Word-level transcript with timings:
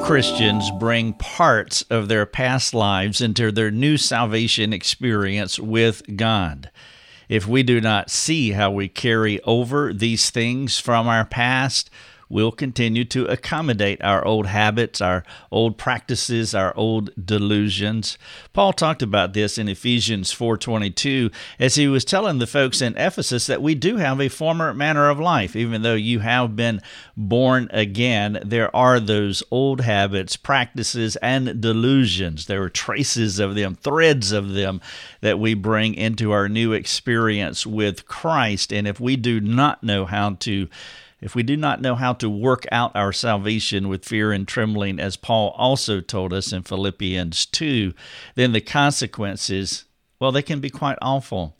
Christians 0.00 0.70
bring 0.78 1.12
parts 1.14 1.82
of 1.82 2.08
their 2.08 2.26
past 2.26 2.74
lives 2.74 3.20
into 3.20 3.50
their 3.50 3.70
new 3.70 3.96
salvation 3.96 4.72
experience 4.72 5.58
with 5.58 6.02
God. 6.16 6.70
If 7.28 7.46
we 7.46 7.62
do 7.62 7.80
not 7.80 8.10
see 8.10 8.52
how 8.52 8.70
we 8.70 8.88
carry 8.88 9.40
over 9.42 9.92
these 9.92 10.30
things 10.30 10.78
from 10.78 11.08
our 11.08 11.24
past, 11.24 11.90
we'll 12.32 12.50
continue 12.50 13.04
to 13.04 13.26
accommodate 13.26 14.02
our 14.02 14.24
old 14.24 14.46
habits, 14.46 15.02
our 15.02 15.22
old 15.50 15.76
practices, 15.76 16.54
our 16.54 16.74
old 16.78 17.10
delusions. 17.22 18.16
Paul 18.54 18.72
talked 18.72 19.02
about 19.02 19.34
this 19.34 19.58
in 19.58 19.68
Ephesians 19.68 20.32
4:22 20.32 21.30
as 21.60 21.74
he 21.74 21.86
was 21.86 22.06
telling 22.06 22.38
the 22.38 22.46
folks 22.46 22.80
in 22.80 22.96
Ephesus 22.96 23.46
that 23.46 23.60
we 23.60 23.74
do 23.74 23.98
have 23.98 24.18
a 24.18 24.30
former 24.30 24.72
manner 24.72 25.10
of 25.10 25.20
life 25.20 25.54
even 25.54 25.82
though 25.82 25.94
you 25.94 26.20
have 26.20 26.56
been 26.56 26.80
born 27.18 27.68
again 27.70 28.38
there 28.42 28.74
are 28.74 28.98
those 28.98 29.42
old 29.50 29.82
habits, 29.82 30.36
practices 30.36 31.16
and 31.16 31.60
delusions. 31.60 32.46
There 32.46 32.62
are 32.62 32.70
traces 32.70 33.38
of 33.38 33.54
them, 33.54 33.74
threads 33.74 34.32
of 34.32 34.54
them 34.54 34.80
that 35.20 35.38
we 35.38 35.52
bring 35.52 35.92
into 35.94 36.32
our 36.32 36.48
new 36.48 36.72
experience 36.72 37.66
with 37.66 38.06
Christ 38.06 38.72
and 38.72 38.88
if 38.88 38.98
we 38.98 39.16
do 39.16 39.38
not 39.38 39.84
know 39.84 40.06
how 40.06 40.30
to 40.40 40.68
if 41.22 41.36
we 41.36 41.44
do 41.44 41.56
not 41.56 41.80
know 41.80 41.94
how 41.94 42.12
to 42.14 42.28
work 42.28 42.66
out 42.72 42.94
our 42.96 43.12
salvation 43.12 43.88
with 43.88 44.04
fear 44.04 44.32
and 44.32 44.46
trembling, 44.46 44.98
as 44.98 45.16
Paul 45.16 45.54
also 45.56 46.00
told 46.00 46.32
us 46.32 46.52
in 46.52 46.64
Philippians 46.64 47.46
2, 47.46 47.94
then 48.34 48.50
the 48.50 48.60
consequences, 48.60 49.84
well, 50.18 50.32
they 50.32 50.42
can 50.42 50.58
be 50.58 50.68
quite 50.68 50.98
awful. 51.00 51.56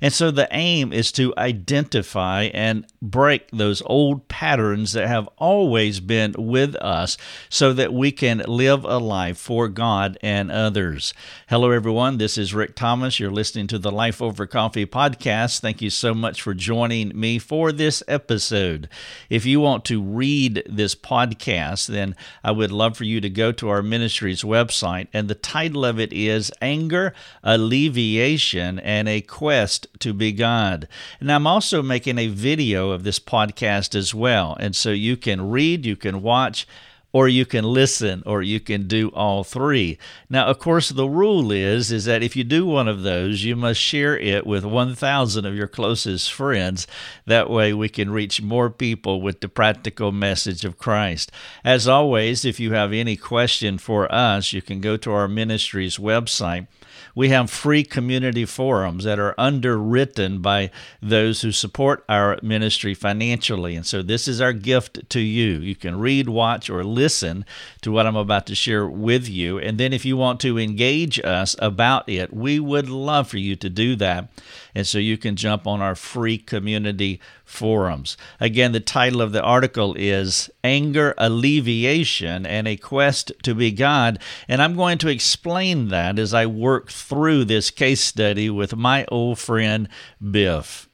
And 0.00 0.12
so 0.12 0.30
the 0.30 0.48
aim 0.50 0.92
is 0.92 1.12
to 1.12 1.34
identify 1.36 2.44
and 2.54 2.86
break 3.00 3.50
those 3.50 3.82
old 3.86 4.28
patterns 4.28 4.92
that 4.92 5.08
have 5.08 5.28
always 5.36 6.00
been 6.00 6.34
with 6.38 6.74
us 6.76 7.16
so 7.48 7.72
that 7.72 7.92
we 7.92 8.12
can 8.12 8.38
live 8.46 8.84
a 8.84 8.98
life 8.98 9.38
for 9.38 9.68
God 9.68 10.18
and 10.22 10.50
others. 10.50 11.14
Hello, 11.48 11.70
everyone. 11.70 12.18
This 12.18 12.38
is 12.38 12.54
Rick 12.54 12.74
Thomas. 12.74 13.20
You're 13.20 13.30
listening 13.30 13.66
to 13.68 13.78
the 13.78 13.92
Life 13.92 14.22
Over 14.22 14.46
Coffee 14.46 14.86
podcast. 14.86 15.60
Thank 15.60 15.82
you 15.82 15.90
so 15.90 16.14
much 16.14 16.42
for 16.42 16.54
joining 16.54 17.18
me 17.18 17.38
for 17.38 17.72
this 17.72 18.02
episode. 18.08 18.88
If 19.28 19.44
you 19.44 19.60
want 19.60 19.84
to 19.86 20.02
read 20.02 20.62
this 20.66 20.94
podcast, 20.94 21.86
then 21.88 22.16
I 22.42 22.50
would 22.50 22.72
love 22.72 22.96
for 22.96 23.04
you 23.04 23.20
to 23.20 23.30
go 23.30 23.52
to 23.52 23.68
our 23.68 23.82
ministry's 23.82 24.42
website, 24.42 25.08
and 25.12 25.28
the 25.28 25.34
title 25.34 25.84
of 25.84 26.00
it 26.00 26.12
is 26.12 26.50
Anger, 26.60 27.14
Alleviation, 27.42 28.78
and 28.78 29.08
a 29.08 29.20
Quest 29.20 29.67
to 29.76 30.12
be 30.12 30.32
God. 30.32 30.88
And 31.20 31.30
I'm 31.30 31.46
also 31.46 31.82
making 31.82 32.18
a 32.18 32.28
video 32.28 32.90
of 32.90 33.04
this 33.04 33.18
podcast 33.18 33.94
as 33.94 34.14
well. 34.14 34.56
And 34.58 34.74
so 34.74 34.90
you 34.90 35.16
can 35.16 35.50
read, 35.50 35.84
you 35.84 35.96
can 35.96 36.22
watch, 36.22 36.66
or 37.12 37.26
you 37.26 37.46
can 37.46 37.64
listen 37.64 38.22
or 38.26 38.42
you 38.42 38.60
can 38.60 38.86
do 38.86 39.08
all 39.08 39.42
three. 39.42 39.98
Now, 40.28 40.46
of 40.46 40.58
course, 40.58 40.90
the 40.90 41.08
rule 41.08 41.50
is 41.50 41.90
is 41.90 42.04
that 42.04 42.22
if 42.22 42.36
you 42.36 42.44
do 42.44 42.66
one 42.66 42.86
of 42.86 43.02
those, 43.02 43.44
you 43.44 43.56
must 43.56 43.80
share 43.80 44.18
it 44.18 44.46
with 44.46 44.64
1000 44.64 45.44
of 45.46 45.54
your 45.54 45.68
closest 45.68 46.32
friends. 46.32 46.86
That 47.26 47.48
way 47.48 47.72
we 47.72 47.88
can 47.88 48.10
reach 48.10 48.42
more 48.42 48.68
people 48.68 49.22
with 49.22 49.40
the 49.40 49.48
practical 49.48 50.12
message 50.12 50.64
of 50.64 50.78
Christ. 50.78 51.32
As 51.64 51.88
always, 51.88 52.44
if 52.44 52.60
you 52.60 52.72
have 52.72 52.92
any 52.92 53.16
question 53.16 53.78
for 53.78 54.12
us, 54.12 54.52
you 54.52 54.60
can 54.60 54.80
go 54.80 54.96
to 54.98 55.12
our 55.12 55.28
ministry's 55.28 55.96
website 55.96 56.66
we 57.14 57.28
have 57.30 57.50
free 57.50 57.84
community 57.84 58.44
forums 58.44 59.04
that 59.04 59.18
are 59.18 59.34
underwritten 59.38 60.40
by 60.40 60.70
those 61.02 61.42
who 61.42 61.52
support 61.52 62.04
our 62.08 62.38
ministry 62.42 62.94
financially. 62.94 63.76
And 63.76 63.86
so 63.86 64.02
this 64.02 64.28
is 64.28 64.40
our 64.40 64.52
gift 64.52 65.08
to 65.10 65.20
you. 65.20 65.58
You 65.58 65.74
can 65.74 65.98
read, 65.98 66.28
watch, 66.28 66.70
or 66.70 66.84
listen 66.84 67.44
to 67.82 67.92
what 67.92 68.06
I'm 68.06 68.16
about 68.16 68.46
to 68.46 68.54
share 68.54 68.86
with 68.86 69.28
you. 69.28 69.58
And 69.58 69.78
then 69.78 69.92
if 69.92 70.04
you 70.04 70.16
want 70.16 70.40
to 70.40 70.58
engage 70.58 71.18
us 71.20 71.56
about 71.58 72.08
it, 72.08 72.32
we 72.32 72.60
would 72.60 72.88
love 72.88 73.28
for 73.28 73.38
you 73.38 73.56
to 73.56 73.68
do 73.68 73.96
that. 73.96 74.28
And 74.74 74.86
so 74.86 74.98
you 74.98 75.18
can 75.18 75.36
jump 75.36 75.66
on 75.66 75.80
our 75.80 75.94
free 75.94 76.38
community 76.38 77.20
forums. 77.48 78.16
Again, 78.40 78.72
the 78.72 78.80
title 78.80 79.22
of 79.22 79.32
the 79.32 79.42
article 79.42 79.94
is 79.98 80.50
Anger 80.62 81.14
Alleviation 81.16 82.44
and 82.44 82.68
a 82.68 82.76
Quest 82.76 83.32
to 83.42 83.54
be 83.54 83.72
God. 83.72 84.18
And 84.46 84.62
I'm 84.62 84.76
going 84.76 84.98
to 84.98 85.08
explain 85.08 85.88
that 85.88 86.18
as 86.18 86.34
I 86.34 86.46
work 86.46 86.90
through 86.90 87.46
this 87.46 87.70
case 87.70 88.02
study 88.02 88.50
with 88.50 88.76
my 88.76 89.06
old 89.06 89.38
friend 89.38 89.88
Biff. 90.30 90.88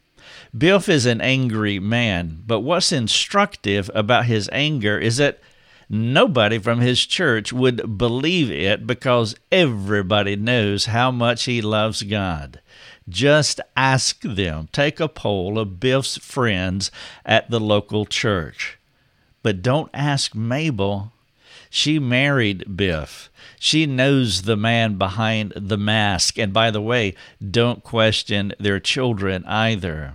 Biff 0.56 0.88
is 0.88 1.04
an 1.04 1.20
angry 1.20 1.80
man, 1.80 2.42
but 2.46 2.60
what's 2.60 2.92
instructive 2.92 3.90
about 3.92 4.26
his 4.26 4.48
anger 4.52 4.96
is 4.96 5.16
that 5.16 5.40
nobody 5.88 6.58
from 6.58 6.80
his 6.80 7.04
church 7.04 7.52
would 7.52 7.98
believe 7.98 8.50
it 8.50 8.86
because 8.86 9.34
everybody 9.50 10.36
knows 10.36 10.86
how 10.86 11.10
much 11.10 11.44
he 11.44 11.60
loves 11.60 12.02
God. 12.02 12.60
Just 13.08 13.60
ask 13.76 14.20
them. 14.22 14.68
Take 14.72 15.00
a 15.00 15.08
poll 15.08 15.58
of 15.58 15.78
Biff's 15.80 16.16
friends 16.18 16.90
at 17.24 17.50
the 17.50 17.60
local 17.60 18.06
church. 18.06 18.78
But 19.42 19.62
don't 19.62 19.90
ask 19.92 20.34
Mabel. 20.34 21.12
She 21.68 21.98
married 21.98 22.76
Biff. 22.76 23.30
She 23.58 23.84
knows 23.84 24.42
the 24.42 24.56
man 24.56 24.96
behind 24.96 25.52
the 25.56 25.76
mask. 25.76 26.38
And 26.38 26.52
by 26.52 26.70
the 26.70 26.80
way, 26.80 27.14
don't 27.50 27.82
question 27.82 28.54
their 28.58 28.80
children 28.80 29.44
either. 29.46 30.14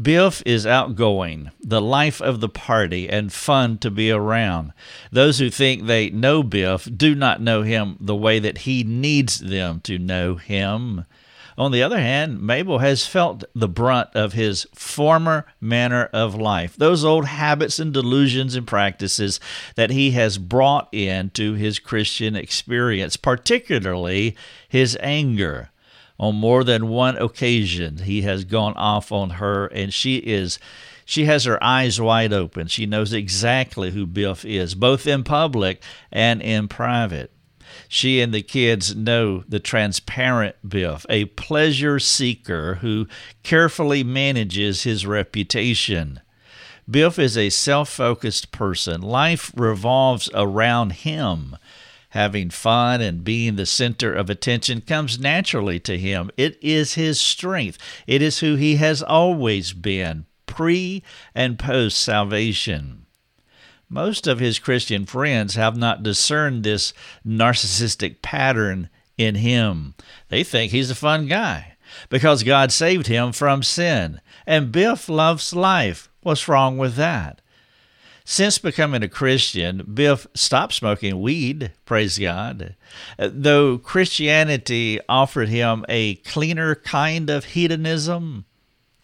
Biff 0.00 0.42
is 0.44 0.66
outgoing, 0.66 1.50
the 1.60 1.80
life 1.80 2.20
of 2.20 2.40
the 2.40 2.50
party, 2.50 3.08
and 3.08 3.32
fun 3.32 3.78
to 3.78 3.90
be 3.90 4.10
around. 4.10 4.72
Those 5.10 5.38
who 5.38 5.48
think 5.48 5.86
they 5.86 6.10
know 6.10 6.42
Biff 6.42 6.86
do 6.94 7.14
not 7.14 7.40
know 7.40 7.62
him 7.62 7.96
the 7.98 8.14
way 8.14 8.38
that 8.38 8.58
he 8.58 8.84
needs 8.84 9.38
them 9.38 9.80
to 9.84 9.98
know 9.98 10.34
him. 10.34 11.06
On 11.58 11.72
the 11.72 11.82
other 11.82 11.98
hand, 11.98 12.42
Mabel 12.42 12.80
has 12.80 13.06
felt 13.06 13.44
the 13.54 13.68
brunt 13.68 14.10
of 14.14 14.34
his 14.34 14.66
former 14.74 15.46
manner 15.58 16.10
of 16.12 16.34
life, 16.34 16.76
those 16.76 17.02
old 17.02 17.24
habits 17.24 17.78
and 17.78 17.94
delusions 17.94 18.54
and 18.54 18.66
practices 18.66 19.40
that 19.74 19.90
he 19.90 20.10
has 20.10 20.36
brought 20.36 20.92
into 20.92 21.54
his 21.54 21.78
Christian 21.78 22.36
experience, 22.36 23.16
particularly 23.16 24.36
his 24.68 24.98
anger. 25.00 25.70
On 26.18 26.34
more 26.34 26.62
than 26.62 26.88
one 26.88 27.16
occasion, 27.16 27.98
he 27.98 28.22
has 28.22 28.44
gone 28.44 28.74
off 28.74 29.10
on 29.10 29.30
her, 29.30 29.66
and 29.66 29.92
she 29.92 30.16
is 30.16 30.58
she 31.08 31.26
has 31.26 31.44
her 31.44 31.62
eyes 31.62 32.00
wide 32.00 32.32
open. 32.32 32.66
She 32.66 32.84
knows 32.84 33.12
exactly 33.12 33.92
who 33.92 34.06
Biff 34.06 34.44
is, 34.44 34.74
both 34.74 35.06
in 35.06 35.22
public 35.22 35.82
and 36.10 36.42
in 36.42 36.68
private. 36.68 37.30
She 37.88 38.20
and 38.20 38.32
the 38.34 38.42
kids 38.42 38.94
know 38.94 39.44
the 39.48 39.60
transparent 39.60 40.56
Biff, 40.68 41.06
a 41.08 41.26
pleasure 41.26 41.98
seeker 41.98 42.76
who 42.76 43.06
carefully 43.42 44.02
manages 44.02 44.82
his 44.82 45.06
reputation. 45.06 46.20
Biff 46.88 47.18
is 47.18 47.36
a 47.36 47.50
self 47.50 47.88
focused 47.88 48.52
person. 48.52 49.00
Life 49.00 49.52
revolves 49.56 50.30
around 50.34 50.92
him. 50.92 51.56
Having 52.10 52.50
fun 52.50 53.00
and 53.00 53.24
being 53.24 53.56
the 53.56 53.66
center 53.66 54.14
of 54.14 54.30
attention 54.30 54.80
comes 54.80 55.18
naturally 55.18 55.80
to 55.80 55.98
him. 55.98 56.30
It 56.36 56.58
is 56.62 56.94
his 56.94 57.20
strength. 57.20 57.78
It 58.06 58.22
is 58.22 58.38
who 58.38 58.54
he 58.54 58.76
has 58.76 59.02
always 59.02 59.72
been, 59.72 60.26
pre 60.46 61.02
and 61.34 61.58
post 61.58 61.98
salvation. 61.98 63.05
Most 63.88 64.26
of 64.26 64.40
his 64.40 64.58
Christian 64.58 65.06
friends 65.06 65.54
have 65.54 65.76
not 65.76 66.02
discerned 66.02 66.64
this 66.64 66.92
narcissistic 67.26 68.20
pattern 68.20 68.90
in 69.16 69.36
him. 69.36 69.94
They 70.28 70.42
think 70.42 70.72
he's 70.72 70.90
a 70.90 70.96
fun 70.96 71.26
guy 71.26 71.76
because 72.08 72.42
God 72.42 72.72
saved 72.72 73.06
him 73.06 73.32
from 73.32 73.62
sin. 73.62 74.20
And 74.46 74.72
Biff 74.72 75.08
loves 75.08 75.54
life. 75.54 76.10
What's 76.20 76.48
wrong 76.48 76.78
with 76.78 76.96
that? 76.96 77.40
Since 78.24 78.58
becoming 78.58 79.04
a 79.04 79.08
Christian, 79.08 79.88
Biff 79.94 80.26
stopped 80.34 80.74
smoking 80.74 81.20
weed, 81.20 81.70
praise 81.84 82.18
God. 82.18 82.74
Though 83.18 83.78
Christianity 83.78 84.98
offered 85.08 85.48
him 85.48 85.84
a 85.88 86.16
cleaner 86.16 86.74
kind 86.74 87.30
of 87.30 87.44
hedonism, 87.44 88.44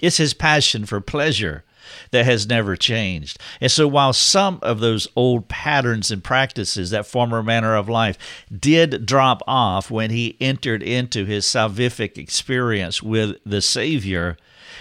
it's 0.00 0.16
his 0.16 0.34
passion 0.34 0.86
for 0.86 1.00
pleasure 1.00 1.62
that 2.10 2.24
has 2.24 2.46
never 2.46 2.76
changed. 2.76 3.38
And 3.60 3.70
so, 3.70 3.86
while 3.88 4.12
some 4.12 4.58
of 4.62 4.80
those 4.80 5.08
old 5.16 5.48
patterns 5.48 6.10
and 6.10 6.22
practices, 6.22 6.90
that 6.90 7.06
former 7.06 7.42
manner 7.42 7.74
of 7.74 7.88
life, 7.88 8.18
did 8.56 9.06
drop 9.06 9.42
off 9.46 9.90
when 9.90 10.10
he 10.10 10.36
entered 10.40 10.82
into 10.82 11.24
his 11.24 11.44
salvific 11.44 12.18
experience 12.18 13.02
with 13.02 13.36
the 13.44 13.62
Savior, 13.62 14.36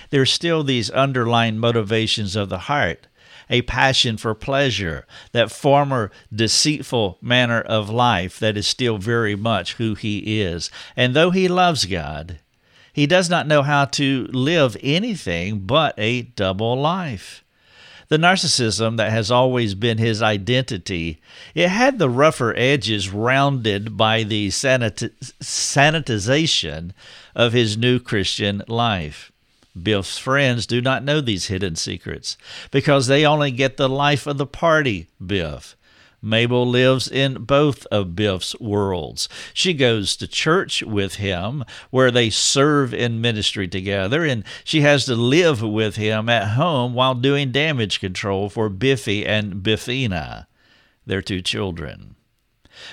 there's 0.10 0.32
still 0.32 0.64
these 0.64 0.90
underlying 0.90 1.58
motivations 1.58 2.36
of 2.36 2.50
the 2.50 2.60
heart 2.60 3.08
a 3.52 3.62
passion 3.64 4.16
for 4.18 4.34
pleasure, 4.34 5.06
that 5.34 5.52
former 5.52 6.10
deceitful 6.34 7.20
manner 7.22 7.60
of 7.62 7.90
life 7.90 8.40
that 8.40 8.58
is 8.58 8.66
still 8.66 8.98
very 8.98 9.36
much 9.36 9.74
who 9.74 9.94
he 9.94 10.42
is. 10.42 10.72
And 10.96 11.14
though 11.14 11.32
he 11.32 11.50
loves 11.50 11.86
God, 11.86 12.40
he 12.94 13.08
does 13.08 13.30
not 13.30 13.48
know 13.48 13.62
how 13.62 13.86
to 13.86 14.28
live 14.32 14.78
anything 14.82 15.60
but 15.60 15.94
a 15.98 16.24
double 16.24 16.80
life. 16.80 17.44
The 18.10 18.18
narcissism 18.18 18.98
that 18.98 19.12
has 19.12 19.32
always 19.32 19.74
been 19.74 19.98
his 19.98 20.22
identity, 20.22 21.22
it 21.56 21.70
had 21.70 21.98
the 21.98 22.10
rougher 22.10 22.54
edges 22.58 23.10
rounded 23.10 23.96
by 23.96 24.24
the 24.24 24.50
sanit- 24.50 25.14
sanitization 25.42 26.92
of 27.34 27.54
his 27.54 27.78
new 27.78 28.00
Christian 28.00 28.64
life. 28.68 29.32
Biff's 29.82 30.18
friends 30.18 30.68
do 30.68 30.82
not 30.82 31.06
know 31.06 31.22
these 31.22 31.48
hidden 31.48 31.78
secrets 31.78 32.36
because 32.70 33.08
they 33.08 33.26
only 33.26 33.52
get 33.52 33.78
the 33.78 33.88
life 33.88 34.28
of 34.28 34.38
the 34.38 34.46
party 34.46 35.08
Biff. 35.26 35.78
Mabel 36.22 36.68
lives 36.68 37.08
in 37.08 37.46
both 37.46 37.86
of 37.88 38.16
Biff's 38.16 38.58
worlds. 38.60 39.28
She 39.54 39.74
goes 39.74 40.16
to 40.18 40.28
church 40.28 40.84
with 40.84 41.16
him, 41.16 41.64
where 41.90 42.12
they 42.12 42.30
serve 42.30 42.94
in 42.94 43.22
ministry 43.22 43.68
together, 43.68 44.24
and 44.24 44.44
she 44.64 44.82
has 44.82 45.06
to 45.06 45.16
live 45.16 45.64
with 45.64 45.96
him 45.96 46.30
at 46.30 46.50
home 46.50 46.94
while 46.94 47.16
doing 47.16 47.52
damage 47.52 48.00
control 48.00 48.50
for 48.50 48.70
Biffy 48.70 49.26
and 49.26 49.64
Biffina, 49.64 50.48
their 51.06 51.22
two 51.22 51.42
children. 51.42 52.16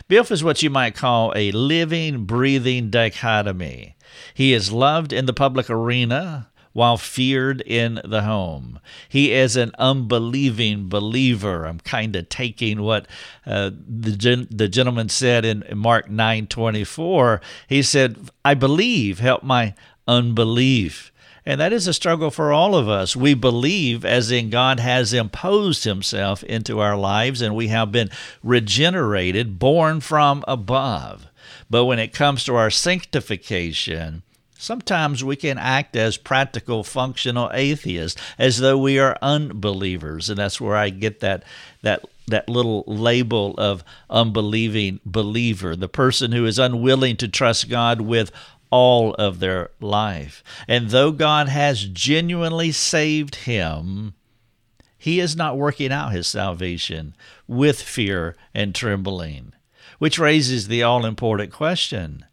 Biff 0.09 0.31
is 0.31 0.43
what 0.43 0.63
you 0.63 0.71
might 0.71 0.95
call 0.95 1.33
a 1.37 1.51
living, 1.53 2.25
breathing 2.25 2.91
dichotomy. 2.91 3.97
He 4.35 4.53
is 4.53 4.73
loved 4.73 5.13
in 5.13 5.27
the 5.27 5.33
public 5.33 5.69
arena, 5.71 6.51
while 6.79 6.97
feared 6.97 7.61
in 7.63 8.01
the 8.05 8.23
home. 8.23 8.79
He 9.09 9.33
is 9.33 9.57
an 9.57 9.73
unbelieving 9.81 10.89
believer. 10.89 11.67
I'm 11.67 11.81
kind 11.81 12.15
of 12.15 12.29
taking 12.29 12.83
what 12.83 13.09
uh, 13.45 13.73
the 13.85 14.13
gen- 14.13 14.47
the 14.49 14.69
gentleman 14.69 15.09
said 15.09 15.45
in 15.45 15.65
Mark 15.75 16.09
9:24. 16.09 17.41
He 17.67 17.83
said, 17.83 18.31
"I 18.45 18.55
believe, 18.55 19.19
help 19.19 19.43
my 19.43 19.75
unbelief." 20.07 21.11
And 21.45 21.61
that 21.61 21.73
is 21.73 21.89
a 21.89 21.93
struggle 21.93 22.31
for 22.31 22.53
all 22.53 22.77
of 22.77 22.89
us. 22.89 23.17
We 23.17 23.35
believe 23.35 24.05
as 24.05 24.31
in 24.31 24.49
God 24.49 24.79
has 24.79 25.13
imposed 25.13 25.83
himself 25.83 26.45
into 26.45 26.79
our 26.79 26.97
lives 26.97 27.43
and 27.43 27.57
we 27.57 27.69
have 27.69 27.91
been 27.91 28.11
regenerated, 28.45 29.59
born 29.59 30.01
from 30.01 30.45
above. 30.47 31.27
But 31.69 31.87
when 31.87 31.99
it 31.99 32.13
comes 32.13 32.45
to 32.45 32.55
our 32.55 32.71
sanctification, 32.71 34.23
Sometimes 34.61 35.23
we 35.23 35.37
can 35.37 35.57
act 35.57 35.95
as 35.95 36.17
practical, 36.17 36.83
functional 36.83 37.49
atheists, 37.55 38.21
as 38.39 38.59
though 38.59 38.77
we 38.77 38.99
are 38.99 39.17
unbelievers, 39.23 40.29
and 40.29 40.37
that's 40.37 40.61
where 40.61 40.75
I 40.75 40.91
get 40.91 41.21
that 41.21 41.45
that 41.83 42.05
that 42.27 42.49
little 42.49 42.83
label 42.89 43.55
of 43.57 43.85
unbelieving 44.11 44.99
believer, 45.07 45.77
the 45.77 45.89
person 45.89 46.33
who 46.33 46.45
is 46.45 46.59
unwilling 46.59 47.17
to 47.19 47.29
trust 47.29 47.71
God 47.71 48.01
with 48.01 48.33
all 48.71 49.15
of 49.15 49.39
their 49.39 49.71
life. 49.81 50.43
And 50.67 50.91
though 50.91 51.13
God 51.13 51.49
has 51.49 51.85
genuinely 51.85 52.73
saved 52.73 53.37
him, 53.37 54.15
he 54.99 55.21
is 55.21 55.37
not 55.37 55.57
working 55.57 55.93
out 55.93 56.13
his 56.13 56.27
salvation 56.27 57.15
with 57.47 57.81
fear 57.81 58.35
and 58.53 58.75
trembling, 58.75 59.53
which 60.01 60.19
raises 60.19 60.67
the 60.67 60.83
all 60.83 61.07
important 61.07 61.53
question 61.53 62.25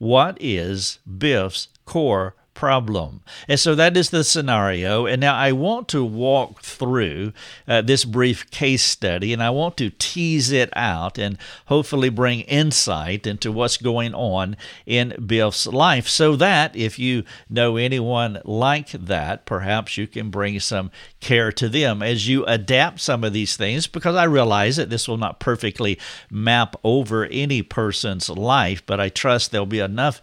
what 0.00 0.38
is 0.40 0.98
Biff's 1.06 1.68
core 1.84 2.34
problem. 2.60 3.22
And 3.48 3.58
so 3.58 3.74
that 3.74 3.96
is 3.96 4.10
the 4.10 4.22
scenario. 4.22 5.06
And 5.06 5.18
now 5.18 5.34
I 5.34 5.50
want 5.50 5.88
to 5.88 6.04
walk 6.04 6.60
through 6.60 7.32
uh, 7.66 7.80
this 7.80 8.04
brief 8.04 8.50
case 8.50 8.82
study 8.82 9.32
and 9.32 9.42
I 9.42 9.48
want 9.48 9.78
to 9.78 9.88
tease 9.88 10.52
it 10.52 10.68
out 10.76 11.16
and 11.16 11.38
hopefully 11.68 12.10
bring 12.10 12.40
insight 12.42 13.26
into 13.26 13.50
what's 13.50 13.78
going 13.78 14.12
on 14.14 14.58
in 14.84 15.14
Biff's 15.26 15.66
life 15.66 16.06
so 16.06 16.36
that 16.36 16.76
if 16.76 16.98
you 16.98 17.24
know 17.48 17.78
anyone 17.78 18.42
like 18.44 18.90
that, 18.90 19.46
perhaps 19.46 19.96
you 19.96 20.06
can 20.06 20.28
bring 20.28 20.60
some 20.60 20.90
care 21.18 21.50
to 21.52 21.66
them 21.66 22.02
as 22.02 22.28
you 22.28 22.44
adapt 22.44 23.00
some 23.00 23.24
of 23.24 23.32
these 23.32 23.56
things 23.56 23.86
because 23.86 24.16
I 24.16 24.24
realize 24.24 24.76
that 24.76 24.90
this 24.90 25.08
will 25.08 25.16
not 25.16 25.40
perfectly 25.40 25.98
map 26.30 26.76
over 26.84 27.24
any 27.24 27.62
person's 27.62 28.28
life, 28.28 28.84
but 28.84 29.00
I 29.00 29.08
trust 29.08 29.50
there'll 29.50 29.64
be 29.64 29.78
enough 29.78 30.20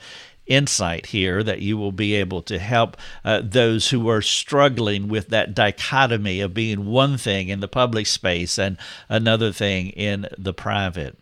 insight 0.47 1.07
here 1.07 1.43
that 1.43 1.61
you 1.61 1.77
will 1.77 1.91
be 1.91 2.15
able 2.15 2.41
to 2.43 2.59
help 2.59 2.97
uh, 3.23 3.41
those 3.43 3.89
who 3.89 4.09
are 4.09 4.21
struggling 4.21 5.07
with 5.07 5.29
that 5.29 5.53
dichotomy 5.53 6.39
of 6.39 6.53
being 6.53 6.85
one 6.85 7.17
thing 7.17 7.49
in 7.49 7.59
the 7.59 7.67
public 7.67 8.07
space 8.07 8.57
and 8.57 8.77
another 9.09 9.51
thing 9.51 9.89
in 9.89 10.27
the 10.37 10.53
private. 10.53 11.17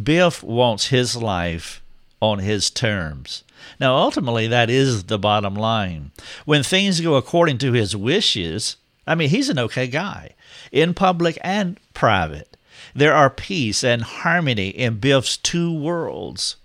Biff 0.00 0.42
wants 0.42 0.88
his 0.88 1.16
life 1.16 1.82
on 2.20 2.40
his 2.40 2.70
terms. 2.70 3.44
Now, 3.78 3.96
ultimately, 3.96 4.46
that 4.48 4.70
is 4.70 5.04
the 5.04 5.18
bottom 5.18 5.54
line. 5.54 6.10
When 6.44 6.62
things 6.62 7.00
go 7.00 7.14
according 7.14 7.58
to 7.58 7.72
his 7.72 7.94
wishes, 7.94 8.76
I 9.06 9.14
mean, 9.14 9.28
he's 9.28 9.48
an 9.48 9.58
okay 9.58 9.86
guy 9.86 10.34
in 10.72 10.94
public 10.94 11.38
and 11.42 11.78
private. 11.92 12.56
There 12.94 13.14
are 13.14 13.30
peace 13.30 13.84
and 13.84 14.02
harmony 14.02 14.68
in 14.68 14.98
Biff's 14.98 15.36
two 15.36 15.72
worlds. 15.72 16.56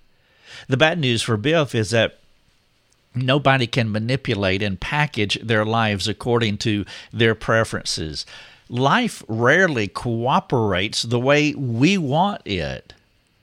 The 0.68 0.78
bad 0.78 1.00
news 1.00 1.22
for 1.22 1.38
Biff 1.38 1.74
is 1.74 1.92
that 1.92 2.20
nobody 3.16 3.68
can 3.68 3.92
manipulate 3.92 4.62
and 4.62 4.80
package 4.80 5.40
their 5.42 5.66
lives 5.66 6.08
according 6.08 6.58
to 6.60 6.86
their 7.12 7.36
preferences. 7.36 8.26
Life 8.70 9.24
rarely 9.28 9.88
cooperates 9.88 11.04
the 11.04 11.20
way 11.20 11.54
we 11.54 11.98
want 11.98 12.46
it. 12.46 12.94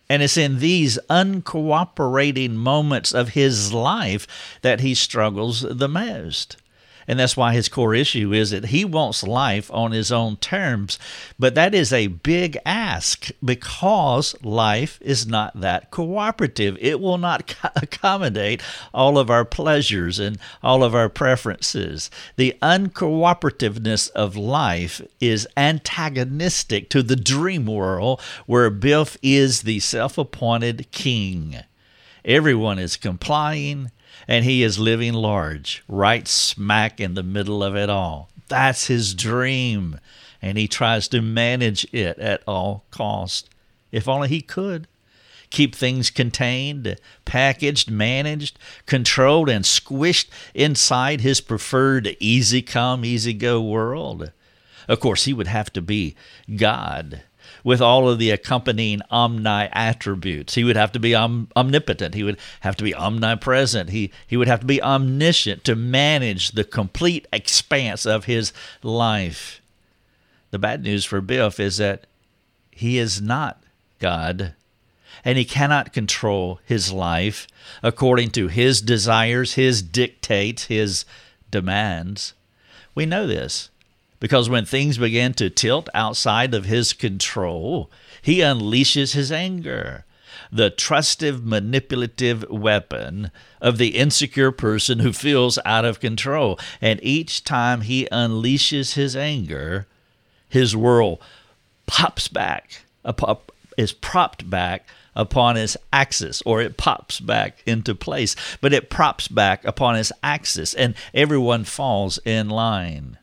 And 0.08 0.22
it's 0.22 0.36
in 0.36 0.60
these 0.60 1.00
uncooperating 1.10 2.52
moments 2.52 3.12
of 3.12 3.30
his 3.30 3.72
life 3.72 4.26
that 4.62 4.80
he 4.80 4.94
struggles 4.94 5.62
the 5.62 5.88
most. 5.88 6.56
And 7.08 7.18
that's 7.18 7.36
why 7.36 7.52
his 7.52 7.68
core 7.68 7.94
issue 7.94 8.32
is 8.32 8.50
that 8.50 8.66
he 8.66 8.84
wants 8.84 9.22
life 9.22 9.70
on 9.72 9.92
his 9.92 10.10
own 10.10 10.36
terms. 10.36 10.98
But 11.38 11.54
that 11.54 11.74
is 11.74 11.92
a 11.92 12.08
big 12.08 12.58
ask 12.64 13.30
because 13.44 14.34
life 14.42 14.98
is 15.00 15.26
not 15.26 15.60
that 15.60 15.90
cooperative. 15.90 16.76
It 16.80 17.00
will 17.00 17.18
not 17.18 17.54
accommodate 17.76 18.62
all 18.92 19.18
of 19.18 19.30
our 19.30 19.44
pleasures 19.44 20.18
and 20.18 20.38
all 20.62 20.82
of 20.82 20.94
our 20.94 21.08
preferences. 21.08 22.10
The 22.36 22.56
uncooperativeness 22.62 24.10
of 24.10 24.36
life 24.36 25.00
is 25.20 25.48
antagonistic 25.56 26.90
to 26.90 27.02
the 27.02 27.16
dream 27.16 27.66
world 27.66 28.20
where 28.46 28.70
Biff 28.70 29.16
is 29.22 29.62
the 29.62 29.80
self 29.80 30.18
appointed 30.18 30.90
king. 30.90 31.62
Everyone 32.26 32.80
is 32.80 32.96
complying 32.96 33.92
and 34.26 34.44
he 34.44 34.64
is 34.64 34.80
living 34.80 35.12
large, 35.12 35.84
right 35.86 36.26
smack 36.26 36.98
in 36.98 37.14
the 37.14 37.22
middle 37.22 37.62
of 37.62 37.76
it 37.76 37.88
all. 37.88 38.30
That's 38.48 38.88
his 38.88 39.14
dream, 39.14 40.00
and 40.42 40.58
he 40.58 40.66
tries 40.66 41.06
to 41.08 41.22
manage 41.22 41.86
it 41.94 42.18
at 42.18 42.42
all 42.44 42.84
cost. 42.90 43.48
If 43.92 44.08
only 44.08 44.26
he 44.26 44.40
could 44.40 44.88
keep 45.50 45.72
things 45.72 46.10
contained, 46.10 46.96
packaged, 47.24 47.92
managed, 47.92 48.58
controlled, 48.86 49.48
and 49.48 49.64
squished 49.64 50.26
inside 50.52 51.20
his 51.20 51.40
preferred 51.40 52.16
easy 52.18 52.60
come, 52.60 53.04
easy 53.04 53.34
go 53.34 53.62
world. 53.62 54.32
Of 54.88 54.98
course, 54.98 55.26
he 55.26 55.32
would 55.32 55.46
have 55.46 55.72
to 55.74 55.80
be 55.80 56.16
God 56.56 57.22
with 57.66 57.82
all 57.82 58.08
of 58.08 58.20
the 58.20 58.30
accompanying 58.30 59.02
omni 59.10 59.68
attributes. 59.72 60.54
He 60.54 60.62
would 60.62 60.76
have 60.76 60.92
to 60.92 61.00
be 61.00 61.16
om- 61.16 61.48
omnipotent. 61.56 62.14
He 62.14 62.22
would 62.22 62.38
have 62.60 62.76
to 62.76 62.84
be 62.84 62.94
omnipresent. 62.94 63.90
He, 63.90 64.12
he 64.24 64.36
would 64.36 64.46
have 64.46 64.60
to 64.60 64.66
be 64.66 64.80
omniscient 64.80 65.64
to 65.64 65.74
manage 65.74 66.52
the 66.52 66.62
complete 66.62 67.26
expanse 67.32 68.06
of 68.06 68.26
his 68.26 68.52
life. 68.84 69.60
The 70.52 70.60
bad 70.60 70.84
news 70.84 71.04
for 71.04 71.20
Biff 71.20 71.58
is 71.58 71.78
that 71.78 72.06
he 72.70 72.98
is 72.98 73.20
not 73.20 73.60
God 73.98 74.54
and 75.24 75.36
he 75.36 75.44
cannot 75.44 75.92
control 75.92 76.60
his 76.64 76.92
life 76.92 77.48
according 77.82 78.30
to 78.30 78.46
his 78.46 78.80
desires, 78.80 79.54
his 79.54 79.82
dictates, 79.82 80.66
his 80.66 81.04
demands. 81.50 82.32
We 82.94 83.06
know 83.06 83.26
this. 83.26 83.70
Because 84.18 84.48
when 84.48 84.64
things 84.64 84.98
begin 84.98 85.34
to 85.34 85.50
tilt 85.50 85.88
outside 85.94 86.54
of 86.54 86.64
his 86.64 86.92
control, 86.92 87.90
he 88.22 88.38
unleashes 88.38 89.12
his 89.12 89.30
anger, 89.30 90.04
the 90.50 90.70
trustive, 90.70 91.44
manipulative 91.44 92.48
weapon 92.48 93.30
of 93.60 93.78
the 93.78 93.96
insecure 93.96 94.52
person 94.52 95.00
who 95.00 95.12
feels 95.12 95.58
out 95.64 95.84
of 95.84 96.00
control. 96.00 96.58
And 96.80 96.98
each 97.02 97.44
time 97.44 97.82
he 97.82 98.08
unleashes 98.10 98.94
his 98.94 99.14
anger, 99.14 99.86
his 100.48 100.74
world 100.74 101.20
pops 101.86 102.28
back, 102.28 102.82
is 103.76 103.92
propped 103.92 104.48
back 104.48 104.88
upon 105.14 105.56
its 105.56 105.76
axis, 105.92 106.42
or 106.46 106.60
it 106.60 106.76
pops 106.76 107.20
back 107.20 107.62
into 107.66 107.94
place, 107.94 108.34
but 108.60 108.72
it 108.72 108.90
props 108.90 109.28
back 109.28 109.64
upon 109.64 109.96
its 109.96 110.12
axis, 110.22 110.74
and 110.74 110.94
everyone 111.14 111.64
falls 111.64 112.18
in 112.24 112.48
line 112.48 113.18